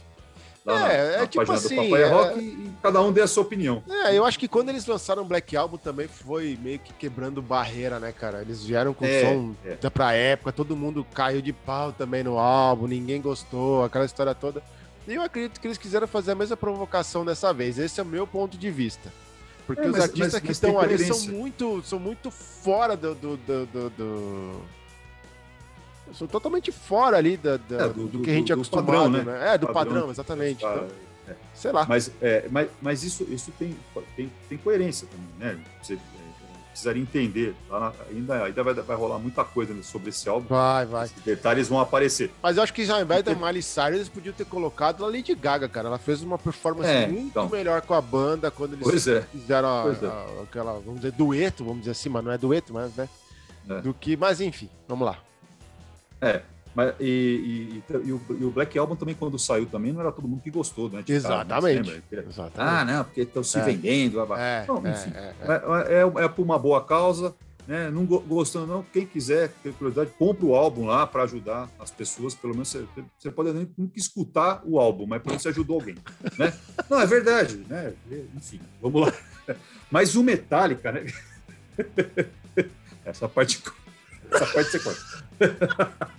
lá 0.65 0.91
é, 0.91 0.97
na, 0.97 1.13
é 1.13 1.17
na 1.19 1.27
tipo 1.27 1.51
assim, 1.51 1.75
do 1.75 1.83
Papai 1.83 2.03
é... 2.03 2.07
Rock 2.07 2.39
e 2.39 2.71
cada 2.81 3.01
um 3.01 3.11
dê 3.11 3.21
a 3.21 3.27
sua 3.27 3.43
opinião. 3.43 3.83
É, 3.89 4.17
eu 4.17 4.25
acho 4.25 4.39
que 4.39 4.47
quando 4.47 4.69
eles 4.69 4.85
lançaram 4.85 5.23
o 5.23 5.25
Black 5.25 5.55
Album 5.55 5.77
também 5.77 6.07
foi 6.07 6.57
meio 6.61 6.79
que 6.79 6.93
quebrando 6.93 7.41
barreira, 7.41 7.99
né, 7.99 8.13
cara? 8.13 8.41
Eles 8.41 8.63
vieram 8.63 8.93
com 8.93 9.05
é, 9.05 9.21
som 9.21 9.53
é. 9.65 9.89
pra 9.89 10.13
época, 10.13 10.53
todo 10.53 10.75
mundo 10.75 11.05
caiu 11.13 11.41
de 11.41 11.51
pau 11.51 11.91
também 11.91 12.23
no 12.23 12.37
álbum, 12.37 12.87
ninguém 12.87 13.21
gostou, 13.21 13.83
aquela 13.83 14.05
história 14.05 14.33
toda. 14.33 14.63
E 15.07 15.13
eu 15.13 15.21
acredito 15.21 15.59
que 15.59 15.67
eles 15.67 15.77
quiseram 15.77 16.07
fazer 16.07 16.31
a 16.31 16.35
mesma 16.35 16.57
provocação 16.57 17.23
dessa 17.23 17.53
vez. 17.53 17.77
Esse 17.77 17.99
é 17.99 18.03
o 18.03 18.05
meu 18.05 18.25
ponto 18.25 18.57
de 18.57 18.71
vista. 18.71 19.11
Porque 19.67 19.81
é, 19.81 19.89
os 19.89 19.99
artistas 19.99 20.33
mas, 20.33 20.43
que 20.43 20.51
estão 20.51 20.79
ali 20.79 20.97
são 20.97 21.19
muito, 21.33 21.83
são 21.83 21.99
muito 21.99 22.29
fora 22.31 22.95
do, 22.95 23.15
do, 23.15 23.37
do, 23.37 23.89
do 23.89 24.61
são 26.13 26.27
totalmente 26.27 26.71
fora 26.71 27.17
ali 27.17 27.35
da, 27.35 27.57
da 27.57 27.85
é, 27.85 27.89
do, 27.89 28.07
do, 28.07 28.21
que 28.21 28.29
a 28.29 28.33
gente 28.33 28.51
é 28.51 28.55
acostumado, 28.55 28.85
padrão, 28.85 29.09
né? 29.09 29.23
né? 29.23 29.53
É, 29.53 29.57
do 29.57 29.67
padrão, 29.67 29.93
padrão 29.93 30.11
exatamente. 30.11 30.63
Então, 30.63 30.87
é. 31.27 31.35
Sei 31.53 31.71
lá. 31.71 31.85
Mas, 31.87 32.11
é, 32.21 32.47
mas, 32.51 32.69
mas 32.81 33.03
isso, 33.03 33.25
isso 33.29 33.51
tem, 33.57 33.75
tem, 34.15 34.31
tem 34.47 34.57
coerência 34.57 35.07
também, 35.07 35.55
né? 35.55 35.59
Você 35.81 35.95
é, 35.95 35.97
precisaria 36.75 37.01
entender. 37.01 37.55
Na, 37.69 37.93
ainda 38.09 38.43
ainda 38.43 38.63
vai, 38.63 38.73
vai 38.73 38.95
rolar 38.97 39.17
muita 39.17 39.43
coisa 39.45 39.73
sobre 39.81 40.09
esse 40.09 40.27
álbum. 40.27 40.47
Vai, 40.47 40.85
vai. 40.85 41.05
Esses 41.05 41.23
detalhes 41.23 41.69
vão 41.69 41.79
aparecer. 41.79 42.29
Mas 42.43 42.57
eu 42.57 42.63
acho 42.63 42.73
que 42.73 42.85
já 42.85 42.95
ao 42.95 43.01
invés 43.01 43.23
da 43.23 43.33
Miley 43.33 43.63
Cyrus, 43.63 43.95
eles 43.95 44.09
podiam 44.09 44.33
ter 44.33 44.45
colocado 44.45 45.03
a 45.05 45.07
Lady 45.07 45.33
Gaga, 45.33 45.69
cara. 45.69 45.87
Ela 45.87 45.97
fez 45.97 46.21
uma 46.21 46.37
performance 46.37 46.89
é, 46.89 47.07
muito 47.07 47.27
então. 47.29 47.49
melhor 47.49 47.81
com 47.81 47.93
a 47.93 48.01
banda 48.01 48.51
quando 48.51 48.73
eles 48.73 49.07
é. 49.07 49.21
fizeram 49.21 49.67
a, 49.67 49.83
a, 49.83 50.43
aquela, 50.43 50.73
vamos 50.73 50.95
dizer, 50.95 51.13
dueto, 51.13 51.63
vamos 51.63 51.79
dizer 51.79 51.91
assim, 51.91 52.09
mas 52.09 52.23
não 52.23 52.31
é 52.31 52.37
dueto, 52.37 52.73
mas, 52.73 52.93
né? 52.95 53.09
Do 53.81 53.93
que, 53.93 54.15
mas 54.15 54.41
enfim, 54.41 54.69
vamos 54.87 55.07
lá. 55.07 55.17
É, 56.21 56.41
mas, 56.75 56.93
e, 56.99 57.81
e, 57.89 57.93
e, 58.05 58.11
o, 58.11 58.21
e, 58.37 58.43
o, 58.43 58.51
Black 58.51 58.77
Album 58.77 58.97
também, 58.97 59.15
quando 59.15 59.39
saiu 59.39 59.65
também, 59.65 59.93
não 59.93 60.01
era 60.01 60.11
todo 60.11 60.27
mundo 60.27 60.41
que 60.41 60.51
gostou, 60.51 60.89
né? 60.89 61.03
Exatamente. 61.07 62.03
Cara, 62.11 62.25
Exatamente. 62.29 62.53
Ah, 62.57 62.85
não, 62.85 63.03
porque 63.05 63.21
estão 63.21 63.41
se 63.43 63.57
é. 63.57 63.63
vendendo. 63.63 64.21
É, 64.33 64.65
não, 64.67 64.77
enfim, 64.79 65.11
é, 65.15 65.33
é, 65.39 66.01
é, 66.01 66.25
é, 66.25 66.27
por 66.27 66.43
uma 66.43 66.59
boa 66.59 66.83
causa, 66.83 67.33
né? 67.65 67.89
Não 67.89 68.05
gostando, 68.05 68.67
não. 68.67 68.83
Quem 68.83 69.05
quiser, 69.05 69.53
ter 69.63 69.71
curiosidade, 69.73 70.11
compra 70.19 70.45
o 70.45 70.53
álbum 70.53 70.85
lá 70.85 71.07
para 71.07 71.23
ajudar 71.23 71.69
as 71.79 71.91
pessoas. 71.91 72.35
Pelo 72.35 72.53
menos 72.53 72.67
você, 72.67 72.85
você 73.17 73.31
pode 73.31 73.53
nem 73.53 73.71
nunca 73.77 73.97
escutar 73.97 74.61
o 74.65 74.77
álbum, 74.77 75.05
mas 75.07 75.21
pelo 75.21 75.31
menos 75.31 75.43
você 75.43 75.49
ajudou 75.49 75.79
alguém, 75.79 75.95
né? 76.37 76.53
Não, 76.89 76.99
é 76.99 77.05
verdade, 77.05 77.65
né? 77.69 77.93
Enfim, 78.35 78.59
vamos 78.81 79.07
lá. 79.07 79.13
Mas 79.91 80.15
o 80.15 80.23
Metallica, 80.23 80.91
né? 80.91 81.05
Essa 83.05 83.29
parte, 83.29 83.61
essa 84.31 84.47
parte 84.47 84.71
você 84.71 84.79
corta. 84.79 86.11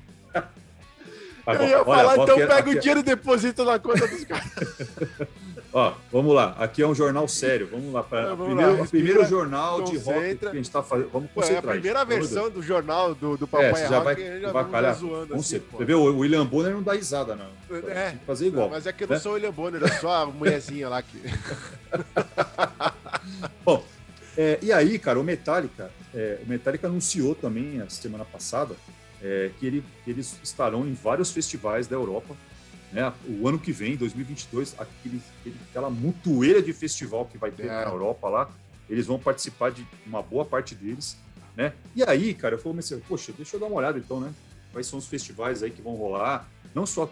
Eu 1.47 1.69
ia 1.69 1.85
falar, 1.85 2.07
olha, 2.07 2.23
então 2.23 2.37
pega 2.37 2.57
aqui, 2.57 2.71
o 2.71 2.81
dinheiro 2.81 3.01
e 3.01 3.03
deposita 3.05 3.65
na 3.65 3.79
conta 3.79 4.09
dos 4.09 4.25
caras. 4.25 4.49
Ó, 5.73 5.95
Vamos 6.11 6.35
lá, 6.35 6.57
aqui 6.59 6.81
é 6.81 6.87
um 6.87 6.95
jornal 6.95 7.29
sério. 7.29 7.69
Vamos 7.71 7.93
lá. 7.93 8.03
Pra, 8.03 8.21
é, 8.21 8.27
vamos 8.29 8.47
primeiro, 8.47 8.79
lá. 8.79 8.87
primeiro 8.87 9.25
jornal 9.27 9.83
de 9.83 9.99
rock 9.99 10.37
que 10.37 10.47
a 10.47 10.55
gente 10.55 10.65
está 10.65 10.83
fazendo. 10.83 11.11
Vamos 11.11 11.31
concentrar. 11.31 11.63
Pô, 11.63 11.69
é 11.69 11.71
a 11.71 11.75
primeira 11.75 12.03
versão 12.05 12.49
do 12.49 12.63
jornal 12.63 13.15
do, 13.15 13.37
do 13.37 13.47
Papai 13.47 13.83
é, 13.83 13.89
já 13.89 13.99
Rock, 13.99 14.05
vai, 14.05 14.41
já 14.41 14.53
vai 14.53 14.71
calhar. 14.71 14.95
Zoando 14.95 15.35
assim, 15.35 15.61
Você 15.71 15.85
vê, 15.85 15.93
o 15.93 16.17
William 16.17 16.47
Bonner 16.47 16.73
não 16.73 16.83
dá 16.83 16.95
risada, 16.95 17.37
não. 17.37 17.51
É, 17.91 18.15
fazer 18.27 18.47
igual. 18.47 18.69
Não, 18.69 18.75
mas 18.75 18.87
é 18.87 18.93
que 18.93 19.05
eu 19.05 19.09
não 19.09 19.17
né? 19.17 19.21
sou 19.21 19.33
o 19.33 19.35
William 19.35 19.53
Bonner, 19.53 19.83
eu 19.83 19.89
sou 20.01 20.11
a 20.11 20.25
mulherzinha 20.25 20.89
lá 20.89 21.03
que. 21.03 21.21
Bom, 23.63 23.85
é, 24.35 24.59
e 24.63 24.73
aí, 24.73 24.99
cara, 24.99 25.21
o 25.21 25.25
Metallica, 25.25 25.91
é, 26.15 26.39
o 26.43 26.49
Metallica 26.49 26.87
anunciou 26.87 27.35
também 27.35 27.83
a 27.83 27.91
semana 27.91 28.25
passada 28.25 28.75
é, 29.27 29.51
que, 29.59 29.67
ele, 29.67 29.85
eles 30.07 30.39
estarão 30.43 30.87
em 30.87 30.95
vários 30.95 31.31
festivais 31.31 31.87
da 31.87 31.97
Europa 31.97 32.37
né? 32.93 33.13
O 33.29 33.49
ano 33.49 33.59
que 33.59 33.73
vem, 33.73 33.97
2022, 33.97 34.75
aquele, 34.79 35.21
aquela 35.69 35.91
mutueira 35.91 36.63
de 36.63 36.73
festival 36.73 37.27
que 37.27 37.37
vai 37.37 37.51
ter 37.51 37.67
é. 37.67 37.67
na 37.67 37.83
Europa 37.83 38.29
lá, 38.29 38.51
eles 38.89 39.07
vão 39.07 39.19
participar 39.19 39.71
de 39.71 39.87
uma 40.07 40.23
boa 40.23 40.45
parte 40.45 40.75
deles, 40.75 41.17
né? 41.57 41.73
E 41.95 42.03
aí, 42.05 42.33
cara, 42.35 42.55
eu 42.55 42.59
comecei, 42.59 42.99
poxa, 43.09 43.33
deixa 43.37 43.57
eu 43.57 43.61
dar 43.61 43.67
uma 43.67 43.77
olhada 43.77 43.99
então, 43.99 44.21
né? 44.21 44.33
Quais 44.73 44.87
são 44.87 44.99
os 44.99 45.07
festivais 45.07 45.63
aí 45.63 45.71
que 45.71 45.83
vão 45.83 45.95
rolar? 45.95 46.49
Não 46.75 46.87
só 46.87 47.11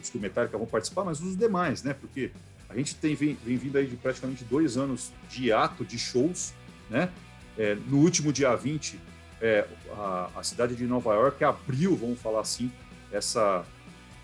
os 0.00 0.10
que 0.10 0.18
o 0.18 0.20
Metallica 0.20 0.56
vão 0.56 0.66
participar, 0.66 1.04
mas 1.04 1.20
os 1.20 1.36
demais, 1.36 1.82
né? 1.82 1.94
Porque 1.94 2.30
a 2.68 2.76
gente 2.76 2.94
tem 2.94 3.14
vem, 3.14 3.36
vem 3.44 3.56
vindo 3.56 3.76
aí 3.76 3.86
de 3.86 3.96
praticamente 3.96 4.44
dois 4.44 4.76
anos 4.76 5.12
de 5.28 5.52
ato 5.52 5.84
de 5.84 5.98
shows, 5.98 6.52
né? 6.88 7.10
É, 7.58 7.74
no 7.74 7.98
último 7.98 8.32
dia 8.32 8.54
20, 8.54 8.98
é, 9.40 9.66
a, 9.92 10.30
a 10.36 10.42
cidade 10.42 10.74
de 10.74 10.84
Nova 10.84 11.14
York 11.14 11.42
abriu, 11.42 11.96
vamos 11.96 12.20
falar 12.20 12.40
assim, 12.40 12.70
essa 13.12 13.64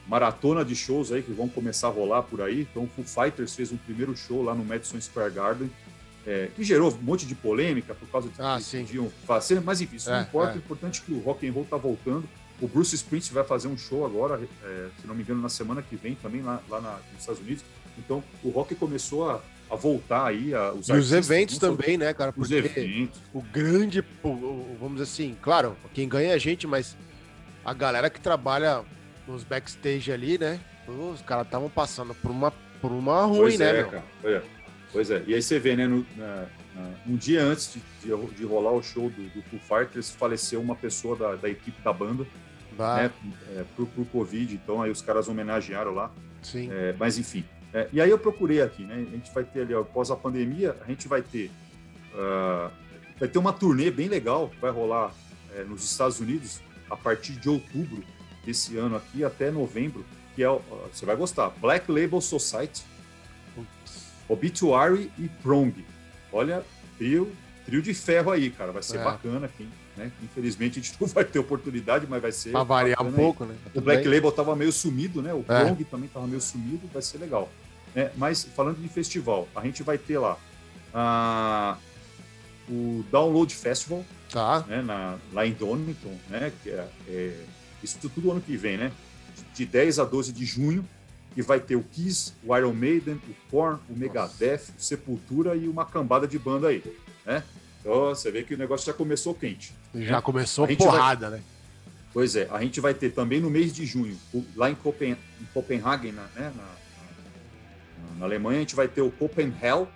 maratona 0.07 0.65
de 0.65 0.77
shows 0.77 1.11
aí 1.11 1.23
que 1.23 1.33
vão 1.33 1.49
começar 1.49 1.89
a 1.89 1.91
rolar 1.91 2.23
por 2.23 2.41
aí. 2.41 2.67
Então, 2.71 2.85
o 2.85 2.89
Foo 2.89 3.05
Fighters 3.05 3.55
fez 3.55 3.73
um 3.73 3.77
primeiro 3.77 4.17
show 4.17 4.43
lá 4.43 4.55
no 4.55 4.65
Madison 4.65 5.01
Square 5.01 5.33
Garden, 5.33 5.71
é, 6.27 6.49
que 6.55 6.63
gerou 6.63 6.93
um 6.93 7.03
monte 7.03 7.27
de 7.27 7.35
polêmica 7.35 7.95
por 7.95 8.09
causa 8.09 8.29
de 8.29 8.35
ah, 8.39 8.59
que 8.59 8.83
podiam 8.83 9.11
fazer, 9.27 9.61
mas 9.61 9.81
enfim, 9.81 9.97
isso 9.97 10.11
é, 10.11 10.15
não 10.15 10.23
importa. 10.23 10.53
É. 10.53 10.55
O 10.57 10.59
importante 10.59 11.03
é 11.03 11.05
que 11.05 11.13
o 11.13 11.21
rock 11.21 11.49
and 11.49 11.53
roll 11.53 11.65
está 11.65 11.77
voltando. 11.77 12.29
O 12.61 12.67
Bruce 12.67 12.95
Springsteen 12.95 13.35
vai 13.35 13.45
fazer 13.45 13.69
um 13.69 13.77
show 13.77 14.05
agora, 14.05 14.41
é, 14.65 14.89
se 15.01 15.07
não 15.07 15.15
me 15.15 15.23
engano, 15.23 15.43
na 15.43 15.49
semana 15.49 15.83
que 15.83 15.95
vem 15.95 16.15
também 16.15 16.43
lá, 16.43 16.61
lá 16.69 16.81
na, 16.81 16.99
nos 17.13 17.21
Estados 17.21 17.41
Unidos. 17.41 17.65
Então, 17.99 18.23
o 18.43 18.51
rock 18.51 18.75
começou 18.75 19.31
a, 19.31 19.41
a 19.71 19.77
voltar 19.77 20.27
aí. 20.27 20.55
A, 20.55 20.73
os 20.73 20.89
e 20.89 20.93
os 20.93 21.13
eventos 21.13 21.59
também, 21.59 21.97
né, 21.97 22.13
cara? 22.15 22.33
Porque 22.33 22.55
os 22.55 22.65
eventos. 22.65 23.21
O 23.33 23.43
grande, 23.43 24.05
vamos 24.23 24.93
dizer 24.99 25.03
assim, 25.05 25.37
claro, 25.41 25.77
quem 25.93 26.09
ganha 26.09 26.31
é 26.31 26.35
a 26.35 26.39
gente, 26.39 26.67
mas 26.67 26.97
a 27.65 27.73
galera 27.73 28.09
que 28.09 28.21
trabalha 28.21 28.85
nos 29.27 29.43
backstage 29.45 30.13
ali, 30.13 30.39
né? 30.39 30.61
Os 30.87 31.21
caras 31.23 31.47
estavam 31.47 31.69
passando 31.69 32.15
por 32.15 32.31
uma, 32.31 32.53
por 32.81 32.93
uma 32.93 33.25
ruim, 33.25 33.39
pois 33.39 33.59
né, 33.59 33.69
é, 33.69 33.73
meu? 33.73 33.89
Cara, 33.89 34.05
pois, 34.23 34.35
é. 34.35 34.43
pois 34.93 35.11
é. 35.11 35.25
E 35.27 35.35
aí 35.35 35.43
você 35.43 35.59
vê, 35.59 35.75
né? 35.75 35.87
No, 35.87 36.07
na, 36.17 36.47
na, 36.75 36.91
um 37.07 37.17
dia 37.17 37.43
antes 37.43 37.75
de, 37.75 37.81
de, 38.09 38.35
de, 38.35 38.45
rolar 38.45 38.71
o 38.73 38.83
show 38.83 39.11
do, 39.11 39.29
do 39.31 39.43
Foo 39.43 39.59
Fighters, 39.59 40.11
faleceu 40.11 40.61
uma 40.61 40.77
pessoa 40.77 41.17
da, 41.17 41.35
da 41.35 41.49
equipe 41.49 41.83
da 41.83 41.93
banda, 41.93 42.25
bah. 42.77 42.97
né? 43.03 43.11
É, 43.57 43.65
por, 43.77 43.89
por 43.89 44.07
Covid. 44.07 44.55
Então 44.55 44.81
aí 44.81 44.91
os 44.91 45.03
caras 45.03 45.27
homenagearam 45.27 45.93
lá. 45.93 46.13
Sim. 46.41 46.71
É, 46.71 46.95
mas 46.97 47.19
enfim. 47.19 47.45
É, 47.77 47.89
e 47.93 48.01
aí 48.01 48.09
eu 48.09 48.19
procurei 48.19 48.63
aqui, 48.63 48.85
né? 48.85 48.95
A 48.95 49.17
gente 49.17 49.31
vai 49.35 49.45
ter 49.45 49.61
ali, 49.61 49.75
após 49.75 50.11
a 50.11 50.17
pandemia, 50.17 50.75
a 50.81 50.87
gente 50.87 51.07
vai 51.07 51.21
ter. 51.21 51.51
Uh, 52.15 52.71
vai 53.21 53.29
ter 53.29 53.39
uma 53.39 53.53
turnê 53.53 53.91
bem 53.91 54.09
legal 54.09 54.49
que 54.49 54.57
vai 54.59 54.71
rolar 54.71 55.13
é, 55.55 55.63
nos 55.63 55.85
Estados 55.85 56.19
Unidos 56.19 56.63
a 56.89 56.97
partir 56.97 57.35
de 57.35 57.51
outubro 57.51 58.03
desse 58.47 58.79
ano 58.79 58.97
aqui 58.97 59.23
até 59.23 59.51
novembro, 59.51 60.07
que 60.35 60.43
é, 60.43 60.49
você 60.91 61.05
vai 61.05 61.17
gostar, 61.17 61.51
Black 61.51 61.93
Label 61.93 62.19
Society, 62.23 62.83
Obituary 64.27 65.13
e 65.19 65.29
Prong. 65.43 65.85
Olha, 66.33 66.65
trio, 66.97 67.31
trio 67.67 67.83
de 67.83 67.93
ferro 67.93 68.31
aí, 68.31 68.49
cara, 68.49 68.73
vai 68.73 68.83
ser 68.83 69.01
é. 69.01 69.05
bacana 69.05 69.45
aqui. 69.45 69.69
Né? 69.99 70.11
Infelizmente 70.23 70.79
a 70.79 70.83
gente 70.83 70.97
não 71.01 71.09
vai 71.09 71.27
ter 71.27 71.39
oportunidade, 71.39 72.07
mas 72.09 72.23
vai 72.23 72.33
ser. 72.33 72.53
Pra 72.53 72.63
variar 72.63 73.03
um 73.03 73.13
pouco, 73.13 73.45
aí. 73.45 73.51
né? 73.51 73.57
o 73.75 73.83
Black. 73.83 74.09
Label 74.09 74.33
tava 74.33 74.57
meio 74.57 74.73
sumido, 74.73 75.21
né? 75.21 75.35
O 75.35 75.41
é. 75.41 75.65
Prong 75.65 75.85
também 75.85 76.09
tava 76.09 76.27
meio 76.27 76.41
sumido, 76.41 76.89
vai 76.91 77.03
ser 77.03 77.19
legal. 77.19 77.51
É, 77.97 78.11
mas 78.15 78.45
falando 78.45 78.77
de 78.77 78.89
festival, 78.89 79.49
a 79.57 79.63
gente 79.65 79.83
vai 79.83 79.97
ter 79.97 80.19
lá 80.19 80.39
ah, 80.93 81.79
o 82.69 83.03
Download 83.11 83.55
Festival, 83.55 84.05
tá. 84.31 84.63
né, 84.69 84.83
na, 84.83 85.17
lá 85.33 85.47
em 85.47 85.53
Donington, 85.53 86.15
né? 86.29 86.53
Que 86.63 86.71
é, 86.71 86.89
é 87.09 87.45
isso 87.83 87.99
tudo 88.03 88.31
ano 88.31 88.43
que 88.43 88.55
vem, 88.55 88.77
né? 88.77 88.93
De 89.55 89.65
10 89.65 89.99
a 89.99 90.05
12 90.05 90.31
de 90.31 90.45
junho, 90.45 90.87
e 91.35 91.41
vai 91.41 91.59
ter 91.59 91.77
o 91.77 91.83
Kiss, 91.83 92.35
o 92.45 92.55
Iron 92.55 92.75
Maiden, 92.75 93.15
o 93.15 93.51
Korn, 93.51 93.81
o 93.89 93.97
Megadeth, 93.97 94.75
o 94.79 94.81
Sepultura 94.81 95.57
e 95.57 95.67
uma 95.67 95.87
cambada 95.87 96.29
de 96.29 96.39
banda 96.39 96.69
aí, 96.69 96.83
né? 97.25 97.43
Então 97.81 98.09
você 98.09 98.31
vê 98.31 98.43
que 98.43 98.53
o 98.53 98.59
negócio 98.59 98.85
já 98.85 98.93
começou 98.93 99.35
quente. 99.35 99.73
Já 99.95 100.17
né? 100.17 100.21
começou 100.21 100.69
porrada, 100.77 101.31
vai... 101.31 101.39
né? 101.39 101.45
Pois 102.13 102.37
é, 102.37 102.47
a 102.51 102.61
gente 102.61 102.79
vai 102.79 102.93
ter 102.93 103.11
também 103.11 103.41
no 103.41 103.49
mês 103.49 103.75
de 103.75 103.87
junho, 103.87 104.19
lá 104.55 104.71
em, 104.71 104.75
Copen... 104.75 105.13
em 105.13 105.45
Copenhagen, 105.55 106.13
né? 106.13 106.53
na, 106.55 106.86
na, 108.19 108.25
Alemanha, 108.25 108.59
a 108.59 108.61
gente 108.61 108.77
vai 108.77 108.89
ter 108.89 109.03
o 109.03 109.11
Copenhagen 109.11 109.89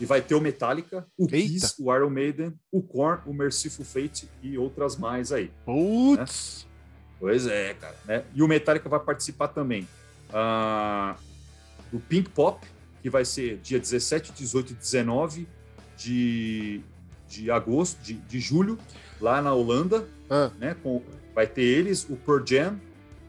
e 0.00 0.06
vai 0.06 0.22
ter 0.22 0.34
o 0.34 0.40
Metallica, 0.40 1.06
o 1.18 1.24
Eita. 1.24 1.36
Kiss, 1.36 1.74
o 1.78 1.94
Iron 1.94 2.10
Maiden, 2.10 2.54
o 2.72 2.82
Korn, 2.82 3.22
o 3.26 3.34
Merciful 3.34 3.84
Fate 3.84 4.28
e 4.42 4.56
outras 4.56 4.96
mais 4.96 5.30
aí. 5.30 5.50
Putz! 5.64 6.64
Né? 6.64 6.70
Pois 7.20 7.46
é, 7.46 7.74
cara. 7.74 7.96
Né? 8.06 8.24
E 8.34 8.42
o 8.42 8.48
Metallica 8.48 8.88
vai 8.88 9.00
participar 9.00 9.48
também 9.48 9.86
uh, 10.30 11.14
do 11.92 12.00
Pink 12.00 12.30
Pop, 12.30 12.66
que 13.02 13.10
vai 13.10 13.26
ser 13.26 13.58
dia 13.58 13.78
17, 13.78 14.32
18 14.32 14.72
e 14.72 14.74
19 14.74 15.48
de, 15.98 16.80
de 17.28 17.50
agosto, 17.50 18.02
de, 18.02 18.14
de 18.14 18.40
julho, 18.40 18.78
lá 19.20 19.42
na 19.42 19.52
Holanda. 19.52 20.08
Ah. 20.30 20.50
Né? 20.58 20.74
Com, 20.82 21.02
vai 21.34 21.46
ter 21.46 21.62
eles, 21.62 22.08
o 22.08 22.16
Pearl 22.16 22.42
Jam 22.44 22.80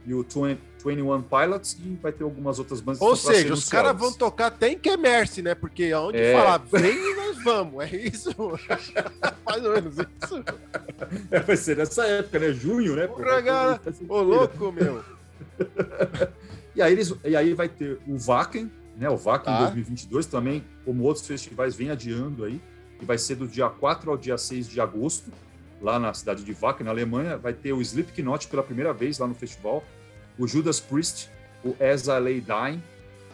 e 0.06 0.14
o 0.14 0.24
20, 0.24 0.58
21 0.84 1.22
Pilots 1.22 1.78
e 1.84 1.96
vai 2.02 2.12
ter 2.12 2.24
algumas 2.24 2.60
outras 2.60 2.82
bandas. 2.82 3.02
Ou 3.02 3.16
seja, 3.16 3.54
os 3.54 3.70
caras 3.70 3.98
vão 3.98 4.12
tocar 4.12 4.48
até 4.48 4.70
em 4.70 4.78
Quemerce, 4.78 5.42
né? 5.42 5.56
Porque 5.56 5.92
aonde 5.92 6.18
é... 6.18 6.34
falar 6.34 6.58
vem, 6.58 6.98
nós 7.16 7.44
vamos. 7.44 7.84
É 7.84 7.96
isso. 7.96 8.30
Mais 9.46 9.64
ou 9.64 9.74
menos 9.74 9.96
isso. 9.98 10.44
É, 11.30 11.40
vai 11.40 11.58
ser 11.58 11.78
nessa 11.78 12.06
época, 12.06 12.40
né? 12.40 12.52
Junho, 12.52 12.96
né? 12.96 13.08
Porra, 13.08 13.44
cara. 13.44 13.82
Ô, 14.08 14.22
louco, 14.22 14.72
meu. 14.72 15.04
e, 16.76 16.82
aí 16.82 16.92
eles, 16.92 17.14
e 17.24 17.36
aí 17.36 17.54
vai 17.54 17.70
ter 17.70 18.00
o 18.08 18.18
Wacken, 18.18 18.72
né? 18.98 19.10
O 19.10 19.18
Wacken 19.18 19.54
tá. 19.54 19.60
2022 19.60 20.26
também, 20.26 20.64
como 20.86 21.04
outros 21.04 21.26
festivais, 21.26 21.76
vem 21.76 21.90
adiando 21.90 22.44
aí. 22.44 22.62
E 23.02 23.06
vai 23.06 23.18
ser 23.18 23.36
do 23.36 23.48
dia 23.48 23.70
4 23.70 24.12
ao 24.12 24.18
dia 24.18 24.38
6 24.38 24.68
de 24.68 24.80
agosto, 24.80 25.32
lá 25.82 25.98
na 25.98 26.14
cidade 26.14 26.44
de 26.44 26.54
Wacken, 26.54 26.86
na 26.86 26.92
Alemanha. 26.92 27.38
Vai 27.38 27.54
ter 27.54 27.74
o 27.74 27.82
Slipknot 27.82 28.48
pela 28.48 28.62
primeira 28.62 28.94
vez 28.94 29.18
lá 29.18 29.28
no 29.28 29.34
festival 29.34 29.84
o 30.38 30.48
Judas 30.48 30.80
Priest, 30.80 31.30
o 31.64 31.76
As 31.80 32.08
I 32.08 32.20
Lay 32.20 32.42
Dying, 32.42 32.82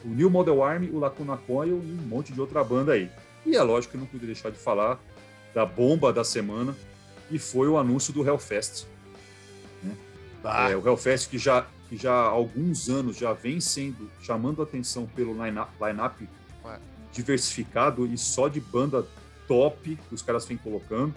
o 0.03 0.09
New 0.09 0.29
Model 0.29 0.63
Army, 0.63 0.89
o 0.89 0.99
Lacuna 0.99 1.37
Coil 1.37 1.81
e 1.83 1.91
um 1.91 2.07
monte 2.07 2.33
de 2.33 2.39
outra 2.39 2.63
banda 2.63 2.93
aí. 2.93 3.09
E 3.45 3.55
é 3.55 3.63
lógico 3.63 3.93
que 3.93 3.97
não 3.97 4.05
pude 4.05 4.25
deixar 4.25 4.51
de 4.51 4.57
falar 4.57 4.99
da 5.53 5.65
bomba 5.65 6.11
da 6.11 6.23
semana, 6.23 6.75
que 7.29 7.39
foi 7.39 7.67
o 7.67 7.77
anúncio 7.77 8.13
do 8.13 8.27
Hellfest. 8.27 8.85
Né? 9.83 9.95
Ah. 10.43 10.69
É, 10.69 10.75
o 10.75 10.85
Hellfest 10.85 11.29
que 11.29 11.37
já, 11.37 11.65
que 11.89 11.97
já 11.97 12.13
há 12.13 12.27
alguns 12.27 12.89
anos 12.89 13.17
já 13.17 13.33
vem 13.33 13.59
sendo, 13.59 14.09
chamando 14.21 14.61
atenção 14.61 15.05
pelo 15.05 15.33
line-up 15.33 15.71
line 15.81 16.29
diversificado 17.11 18.05
e 18.05 18.17
só 18.17 18.47
de 18.47 18.59
banda 18.59 19.05
top 19.47 19.97
que 20.07 20.13
os 20.13 20.21
caras 20.21 20.45
vêm 20.45 20.57
colocando, 20.57 21.13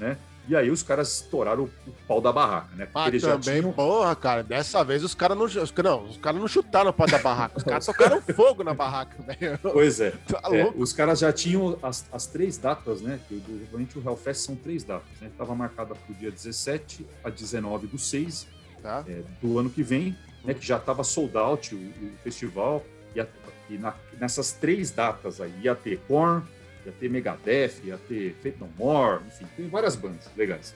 né? 0.00 0.16
E 0.48 0.54
aí 0.54 0.70
os 0.70 0.82
caras 0.82 1.12
estouraram 1.12 1.64
o, 1.64 1.90
o 1.90 1.92
pau 2.06 2.20
da 2.20 2.32
barraca, 2.32 2.68
né? 2.76 2.86
Porque 2.86 2.98
ah, 2.98 3.08
eles 3.08 3.22
também, 3.22 3.42
já 3.42 3.60
tinham... 3.60 3.72
porra, 3.72 4.14
cara, 4.14 4.42
dessa 4.42 4.84
vez 4.84 5.02
os 5.02 5.14
caras 5.14 5.36
não, 5.36 5.44
os, 5.44 5.54
não, 5.54 6.04
os 6.04 6.16
caras 6.18 6.40
não 6.40 6.46
chutaram 6.48 6.90
o 6.90 6.92
pau 6.92 7.06
da 7.06 7.18
barraca, 7.18 7.58
os 7.58 7.64
caras 7.64 7.84
tocaram 7.84 8.22
fogo 8.34 8.62
na 8.62 8.72
barraca, 8.72 9.16
velho. 9.22 9.58
Pois 9.60 10.00
é. 10.00 10.12
Tá 10.28 10.40
é 10.52 10.72
os 10.76 10.92
caras 10.92 11.18
já 11.18 11.32
tinham 11.32 11.76
as, 11.82 12.06
as 12.12 12.26
três 12.26 12.56
datas, 12.56 13.00
né? 13.00 13.18
Que 13.28 13.42
realmente 13.68 13.98
o 13.98 14.02
Hellfest 14.04 14.42
são 14.42 14.54
três 14.54 14.84
datas, 14.84 15.08
né? 15.20 15.30
Tava 15.36 15.54
marcada 15.54 15.94
para 15.94 16.12
o 16.12 16.14
dia 16.14 16.30
17 16.30 17.04
a 17.24 17.30
19 17.30 17.88
do 17.88 17.98
6 17.98 18.46
tá. 18.82 19.04
é, 19.08 19.22
do 19.42 19.58
ano 19.58 19.68
que 19.68 19.82
vem, 19.82 20.16
né? 20.44 20.54
Que 20.54 20.64
já 20.64 20.78
tava 20.78 21.02
sold 21.02 21.36
out 21.36 21.74
o, 21.74 21.78
o 21.78 22.12
festival. 22.22 22.84
E, 23.14 23.20
a, 23.20 23.26
e 23.68 23.78
na, 23.78 23.94
nessas 24.20 24.52
três 24.52 24.90
datas 24.92 25.40
aí 25.40 25.52
ia 25.62 25.74
ter 25.74 25.98
Korn, 26.06 26.42
ia 26.86 26.92
ter 26.92 27.10
Megadeth, 27.10 27.80
ia 27.84 27.98
ter 27.98 28.34
Fate 28.42 28.56
No 28.60 28.68
More, 28.78 29.24
enfim, 29.26 29.46
tem 29.56 29.68
várias 29.68 29.96
bandas 29.96 30.30
legais. 30.36 30.74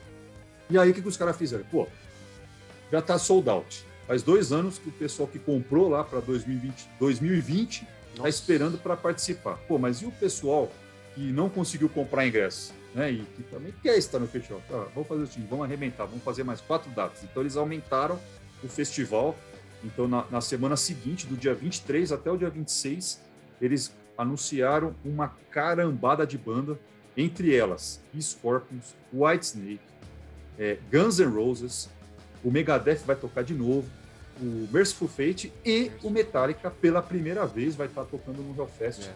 E 0.69 0.77
aí 0.77 0.91
o 0.91 0.93
que, 0.93 1.01
que 1.01 1.07
os 1.07 1.17
caras 1.17 1.37
fizeram? 1.37 1.63
Pô, 1.65 1.87
já 2.91 3.01
tá 3.01 3.17
sold 3.17 3.49
out. 3.49 3.85
Faz 4.05 4.21
dois 4.21 4.51
anos 4.51 4.77
que 4.77 4.89
o 4.89 4.91
pessoal 4.91 5.27
que 5.27 5.39
comprou 5.39 5.87
lá 5.87 6.03
para 6.03 6.19
2020, 6.19 6.89
2020 6.99 7.87
está 8.13 8.27
esperando 8.27 8.77
para 8.77 8.97
participar. 8.97 9.57
Pô, 9.67 9.77
mas 9.77 10.01
e 10.01 10.05
o 10.05 10.11
pessoal 10.11 10.69
que 11.15 11.21
não 11.31 11.49
conseguiu 11.49 11.87
comprar 11.89 12.27
ingresso? 12.27 12.73
Né, 12.93 13.09
e 13.09 13.23
que 13.37 13.43
também 13.43 13.73
quer 13.81 13.97
estar 13.97 14.19
no 14.19 14.27
festival. 14.27 14.61
Ah, 14.69 14.85
vamos 14.93 15.07
fazer 15.07 15.23
o 15.23 15.27
seguinte, 15.27 15.47
vamos 15.49 15.63
arrebentar, 15.63 16.05
vamos 16.05 16.23
fazer 16.25 16.43
mais 16.43 16.59
quatro 16.59 16.91
datas. 16.91 17.23
Então 17.23 17.41
eles 17.41 17.55
aumentaram 17.55 18.19
o 18.61 18.67
festival. 18.67 19.33
Então 19.81 20.09
na, 20.09 20.25
na 20.29 20.41
semana 20.41 20.75
seguinte, 20.75 21.25
do 21.25 21.37
dia 21.37 21.55
23 21.55 22.11
até 22.11 22.29
o 22.29 22.35
dia 22.35 22.49
26, 22.49 23.21
eles 23.61 23.95
anunciaram 24.21 24.95
uma 25.03 25.29
carambada 25.49 26.25
de 26.25 26.37
banda, 26.37 26.79
entre 27.17 27.55
elas 27.55 27.99
Scorpions, 28.19 28.95
Whitesnake, 29.13 29.79
é, 30.57 30.77
Guns 30.91 31.19
N' 31.19 31.25
Roses, 31.25 31.89
o 32.43 32.51
Megadeth 32.51 32.99
vai 33.05 33.15
tocar 33.15 33.43
de 33.43 33.53
novo, 33.53 33.87
o 34.39 34.67
Merciful 34.71 35.07
Fate 35.07 35.51
e 35.65 35.91
o 36.03 36.09
Metallica 36.09 36.69
pela 36.69 37.01
primeira 37.01 37.45
vez 37.45 37.75
vai 37.75 37.87
estar 37.87 38.05
tocando 38.05 38.41
no 38.41 38.55
Hellfest. 38.57 39.07
É. 39.07 39.11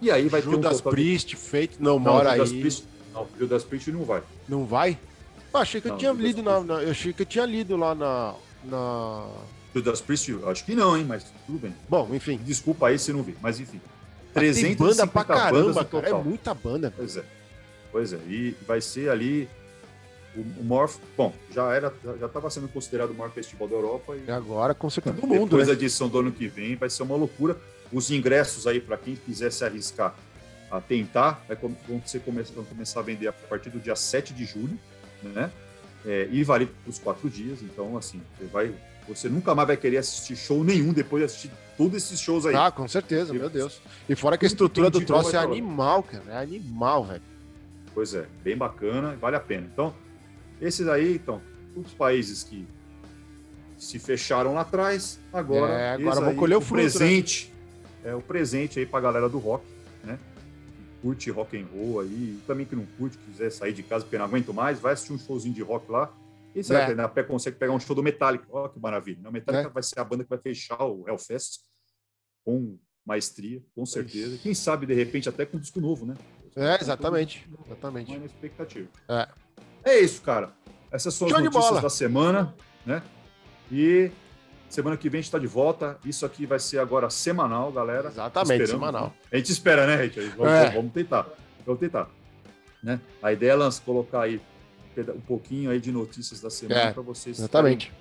E 0.00 0.10
aí 0.10 0.28
vai 0.28 0.42
Judas 0.42 0.80
ter 0.80 0.88
um 0.88 0.90
Priest, 0.90 1.28
de... 1.28 1.36
Fate 1.36 1.76
não, 1.78 1.94
não 1.94 1.98
mora 2.00 2.32
Judas 2.32 2.50
aí. 2.50 2.60
Priest, 2.60 2.84
não, 3.12 3.26
Judas 3.38 3.64
Priest 3.64 3.92
não 3.92 4.04
vai. 4.04 4.22
Não 4.48 4.64
vai? 4.64 4.98
Eu 5.52 5.60
achei 5.60 5.80
que 5.80 5.88
não, 5.88 5.94
eu 5.94 5.98
tinha 5.98 6.12
lido 6.12 6.42
na, 6.42 6.60
na, 6.60 6.82
eu 6.82 6.90
achei 6.90 7.12
que 7.12 7.22
eu 7.22 7.26
tinha 7.26 7.46
lido 7.46 7.76
lá 7.76 7.94
na 7.94 8.34
na 8.64 9.28
Judas 9.74 10.00
Priest, 10.00 10.34
acho 10.46 10.64
que 10.64 10.74
não, 10.74 10.96
hein, 10.96 11.04
mas 11.06 11.26
tudo 11.46 11.58
bem. 11.58 11.74
Bom, 11.88 12.08
enfim. 12.12 12.38
Desculpa 12.44 12.88
aí 12.88 12.98
se 12.98 13.12
não 13.12 13.22
vi, 13.22 13.36
mas 13.42 13.58
enfim. 13.58 13.80
300 14.34 14.76
banda 14.76 15.06
pra 15.06 15.24
caramba, 15.24 15.84
cara. 15.84 16.08
É 16.08 16.12
muita 16.12 16.52
banda. 16.52 16.92
Pois 16.94 17.16
é. 17.16 17.24
Pois 17.90 18.12
é. 18.12 18.18
E 18.28 18.56
vai 18.66 18.80
ser 18.80 19.08
ali 19.08 19.48
o, 20.36 20.64
maior. 20.64 20.90
Bom, 21.16 21.32
já 21.50 21.72
era, 21.72 21.92
já 22.18 22.26
estava 22.26 22.50
sendo 22.50 22.68
considerado 22.68 23.10
o 23.10 23.14
maior 23.14 23.30
festival 23.30 23.68
da 23.68 23.74
Europa. 23.74 24.16
E, 24.16 24.30
agora, 24.30 24.74
com 24.74 24.90
certeza, 24.90 25.16
do 25.16 25.26
mundo. 25.26 25.44
Depois 25.44 25.68
né? 25.68 25.74
da 25.74 25.80
edição 25.80 26.08
do 26.08 26.18
ano 26.18 26.32
que 26.32 26.48
vem, 26.48 26.76
vai 26.76 26.90
ser 26.90 27.02
uma 27.04 27.16
loucura. 27.16 27.56
Os 27.92 28.10
ingressos 28.10 28.66
aí, 28.66 28.80
para 28.80 28.96
quem 28.96 29.14
quiser 29.14 29.52
se 29.52 29.64
arriscar 29.64 30.14
a 30.70 30.80
tentar, 30.80 31.44
vai, 31.46 31.56
vão, 31.56 32.02
ser, 32.04 32.20
vão 32.20 32.64
começar 32.64 33.00
a 33.00 33.02
vender 33.02 33.28
a 33.28 33.32
partir 33.32 33.70
do 33.70 33.78
dia 33.78 33.94
7 33.94 34.34
de 34.34 34.44
julho, 34.44 34.78
né? 35.22 35.50
É, 36.04 36.28
e 36.30 36.42
vale 36.42 36.68
os 36.86 36.98
quatro 36.98 37.30
dias. 37.30 37.62
Então, 37.62 37.96
assim, 37.96 38.20
você 38.36 38.46
vai. 38.46 38.74
Você 39.08 39.28
nunca 39.28 39.54
mais 39.54 39.68
vai 39.68 39.76
querer 39.76 39.98
assistir 39.98 40.36
show 40.36 40.64
nenhum 40.64 40.92
depois 40.92 41.20
de 41.20 41.24
assistir 41.26 41.50
todos 41.76 41.96
esses 41.96 42.18
shows 42.18 42.46
aí. 42.46 42.54
Ah, 42.54 42.70
com 42.70 42.88
certeza, 42.88 43.34
e, 43.34 43.38
meu 43.38 43.50
Deus. 43.50 43.80
E 44.08 44.14
fora 44.14 44.38
que 44.38 44.44
a 44.44 44.48
estrutura 44.48 44.90
do 44.90 45.00
troço 45.04 45.36
é 45.36 45.38
animal, 45.38 46.02
cara. 46.02 46.24
É 46.28 46.38
animal, 46.38 47.04
velho. 47.04 47.22
Pois 47.92 48.14
é, 48.14 48.26
bem 48.42 48.56
bacana, 48.56 49.16
vale 49.20 49.36
a 49.36 49.40
pena. 49.40 49.68
Então, 49.72 49.94
esses 50.60 50.88
aí, 50.88 51.14
então, 51.14 51.40
os 51.76 51.92
países 51.92 52.42
que 52.42 52.66
se 53.78 53.98
fecharam 53.98 54.54
lá 54.54 54.62
atrás, 54.62 55.20
agora, 55.32 55.72
é, 55.72 55.92
agora 55.94 56.20
vão 56.20 56.34
colher 56.34 56.56
o, 56.56 56.60
fruto, 56.60 56.82
né? 56.82 56.88
presente. 56.88 57.52
Né? 58.02 58.10
É 58.10 58.14
o 58.14 58.20
presente 58.20 58.78
aí 58.78 58.86
para 58.86 58.98
a 58.98 59.02
galera 59.02 59.28
do 59.28 59.38
rock, 59.38 59.64
né? 60.02 60.18
Que 60.76 61.02
curte 61.02 61.30
rock 61.30 61.56
and 61.56 61.66
roll 61.72 62.00
aí, 62.00 62.38
também 62.46 62.66
que 62.66 62.74
não 62.74 62.86
curte, 62.98 63.18
quiser 63.18 63.50
sair 63.50 63.72
de 63.72 63.82
casa 63.82 64.04
porque 64.04 64.18
não 64.18 64.24
aguento 64.24 64.52
mais, 64.52 64.78
vai 64.80 64.94
assistir 64.94 65.12
um 65.12 65.18
showzinho 65.18 65.54
de 65.54 65.62
rock 65.62 65.90
lá. 65.90 66.10
E 66.54 66.62
será 66.62 66.82
é. 66.82 66.86
que 66.86 66.94
na 66.94 67.08
pé 67.08 67.22
consegue 67.22 67.56
pegar 67.56 67.72
um 67.72 67.80
show 67.80 67.96
do 67.96 68.02
Metallica? 68.02 68.46
Olha 68.50 68.68
que 68.68 68.78
maravilha. 68.78 69.28
O 69.28 69.32
Metallica 69.32 69.68
é. 69.68 69.72
vai 69.72 69.82
ser 69.82 69.98
a 69.98 70.04
banda 70.04 70.22
que 70.22 70.30
vai 70.30 70.38
fechar 70.38 70.82
o 70.84 71.08
Hellfest 71.08 71.62
com 72.44 72.78
maestria, 73.04 73.62
com 73.74 73.84
certeza. 73.84 74.38
Quem 74.38 74.54
sabe, 74.54 74.86
de 74.86 74.94
repente, 74.94 75.28
até 75.28 75.44
com 75.44 75.56
um 75.56 75.60
disco 75.60 75.80
novo, 75.80 76.06
né? 76.06 76.14
É, 76.56 76.80
exatamente. 76.80 77.48
Exatamente. 77.66 78.16
Uma 78.16 78.26
expectativa. 78.26 78.88
É. 79.08 79.28
É 79.84 79.98
isso, 79.98 80.22
cara. 80.22 80.52
Essas 80.90 81.12
são 81.14 81.28
Show 81.28 81.38
as 81.38 81.44
notícias 81.44 81.82
da 81.82 81.90
semana, 81.90 82.54
né? 82.86 83.02
E 83.70 84.10
semana 84.68 84.96
que 84.96 85.08
vem 85.08 85.18
a 85.18 85.22
gente 85.22 85.28
está 85.28 85.38
de 85.38 85.46
volta. 85.46 85.98
Isso 86.04 86.24
aqui 86.24 86.46
vai 86.46 86.58
ser 86.58 86.78
agora 86.78 87.10
semanal, 87.10 87.72
galera. 87.72 88.08
Exatamente, 88.08 88.68
semanal. 88.68 89.12
A 89.30 89.36
gente 89.36 89.50
espera, 89.50 89.86
né, 89.86 90.04
gente? 90.04 90.20
Vamos, 90.30 90.52
é. 90.52 90.70
vamos 90.70 90.92
tentar. 90.92 91.28
Vamos 91.66 91.80
tentar. 91.80 92.08
Né? 92.82 93.00
A 93.22 93.32
ideia 93.32 93.52
é 93.52 93.84
colocar 93.84 94.22
aí 94.22 94.40
um 95.00 95.20
pouquinho 95.20 95.70
aí 95.70 95.80
de 95.80 95.90
notícias 95.92 96.40
da 96.40 96.50
semana 96.50 96.80
é, 96.80 96.92
para 96.92 97.02
vocês. 97.02 97.38
Exatamente. 97.38 97.92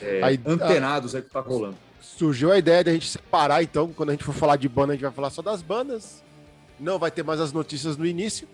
é, 0.00 0.22
aí, 0.22 0.40
antenados 0.44 1.14
aí 1.14 1.22
que 1.22 1.30
tá 1.30 1.40
rolando. 1.40 1.76
Surgiu 2.00 2.52
a 2.52 2.58
ideia 2.58 2.84
de 2.84 2.90
a 2.90 2.92
gente 2.92 3.08
separar, 3.08 3.62
então, 3.62 3.92
quando 3.92 4.10
a 4.10 4.12
gente 4.12 4.24
for 4.24 4.34
falar 4.34 4.56
de 4.56 4.68
banda, 4.68 4.92
a 4.92 4.96
gente 4.96 5.02
vai 5.02 5.12
falar 5.12 5.30
só 5.30 5.40
das 5.40 5.62
bandas. 5.62 6.22
Não 6.78 6.98
vai 6.98 7.10
ter 7.10 7.22
mais 7.22 7.40
as 7.40 7.52
notícias 7.52 7.96
no 7.96 8.04
início. 8.04 8.46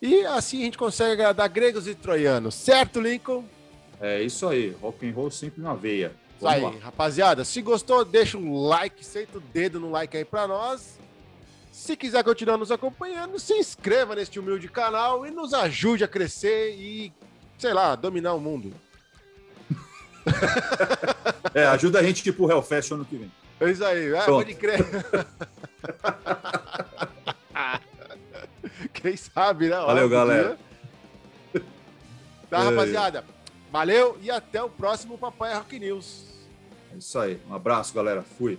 E 0.00 0.26
assim 0.26 0.62
a 0.62 0.64
gente 0.64 0.76
consegue 0.76 1.12
agradar 1.12 1.48
gregos 1.48 1.86
e 1.86 1.94
troianos, 1.94 2.56
certo, 2.56 3.00
Lincoln? 3.00 3.44
É 4.00 4.20
isso 4.20 4.48
aí, 4.48 4.74
rock 4.82 5.08
and 5.08 5.12
roll 5.14 5.30
sempre 5.30 5.62
na 5.62 5.74
veia. 5.74 6.12
Vamos 6.40 6.56
aí, 6.56 6.60
lá. 6.60 6.72
rapaziada, 6.82 7.44
se 7.44 7.62
gostou, 7.62 8.04
deixa 8.04 8.36
um 8.36 8.66
like, 8.66 9.06
senta 9.06 9.38
o 9.38 9.40
dedo 9.40 9.78
no 9.78 9.92
like 9.92 10.16
aí 10.16 10.24
pra 10.24 10.48
nós. 10.48 10.98
Se 11.72 11.96
quiser 11.96 12.22
continuar 12.22 12.58
nos 12.58 12.70
acompanhando, 12.70 13.38
se 13.38 13.54
inscreva 13.54 14.14
neste 14.14 14.38
humilde 14.38 14.68
canal 14.68 15.26
e 15.26 15.30
nos 15.30 15.54
ajude 15.54 16.04
a 16.04 16.08
crescer 16.08 16.76
e, 16.76 17.10
sei 17.56 17.72
lá, 17.72 17.96
dominar 17.96 18.34
o 18.34 18.40
mundo. 18.40 18.74
é, 21.54 21.64
ajuda 21.64 22.00
a 22.00 22.02
gente 22.02 22.22
tipo 22.22 22.44
o 22.44 22.50
Hellfest 22.50 22.92
ano 22.92 23.06
que 23.06 23.16
vem. 23.16 23.32
É 23.58 23.70
isso 23.70 23.82
aí, 23.82 24.12
é, 24.12 24.22
pode 24.26 24.54
crer. 24.54 24.84
Quem 28.92 29.16
sabe, 29.16 29.70
né? 29.70 29.76
Valeu, 29.76 30.10
galera. 30.10 30.58
Tá, 32.50 32.58
é. 32.58 32.64
rapaziada. 32.64 33.24
Valeu 33.70 34.18
e 34.20 34.30
até 34.30 34.62
o 34.62 34.68
próximo 34.68 35.16
Papai 35.16 35.54
Rock 35.54 35.78
News. 35.78 36.26
É 36.92 36.98
isso 36.98 37.18
aí. 37.18 37.40
Um 37.48 37.54
abraço, 37.54 37.94
galera. 37.94 38.22
Fui. 38.22 38.58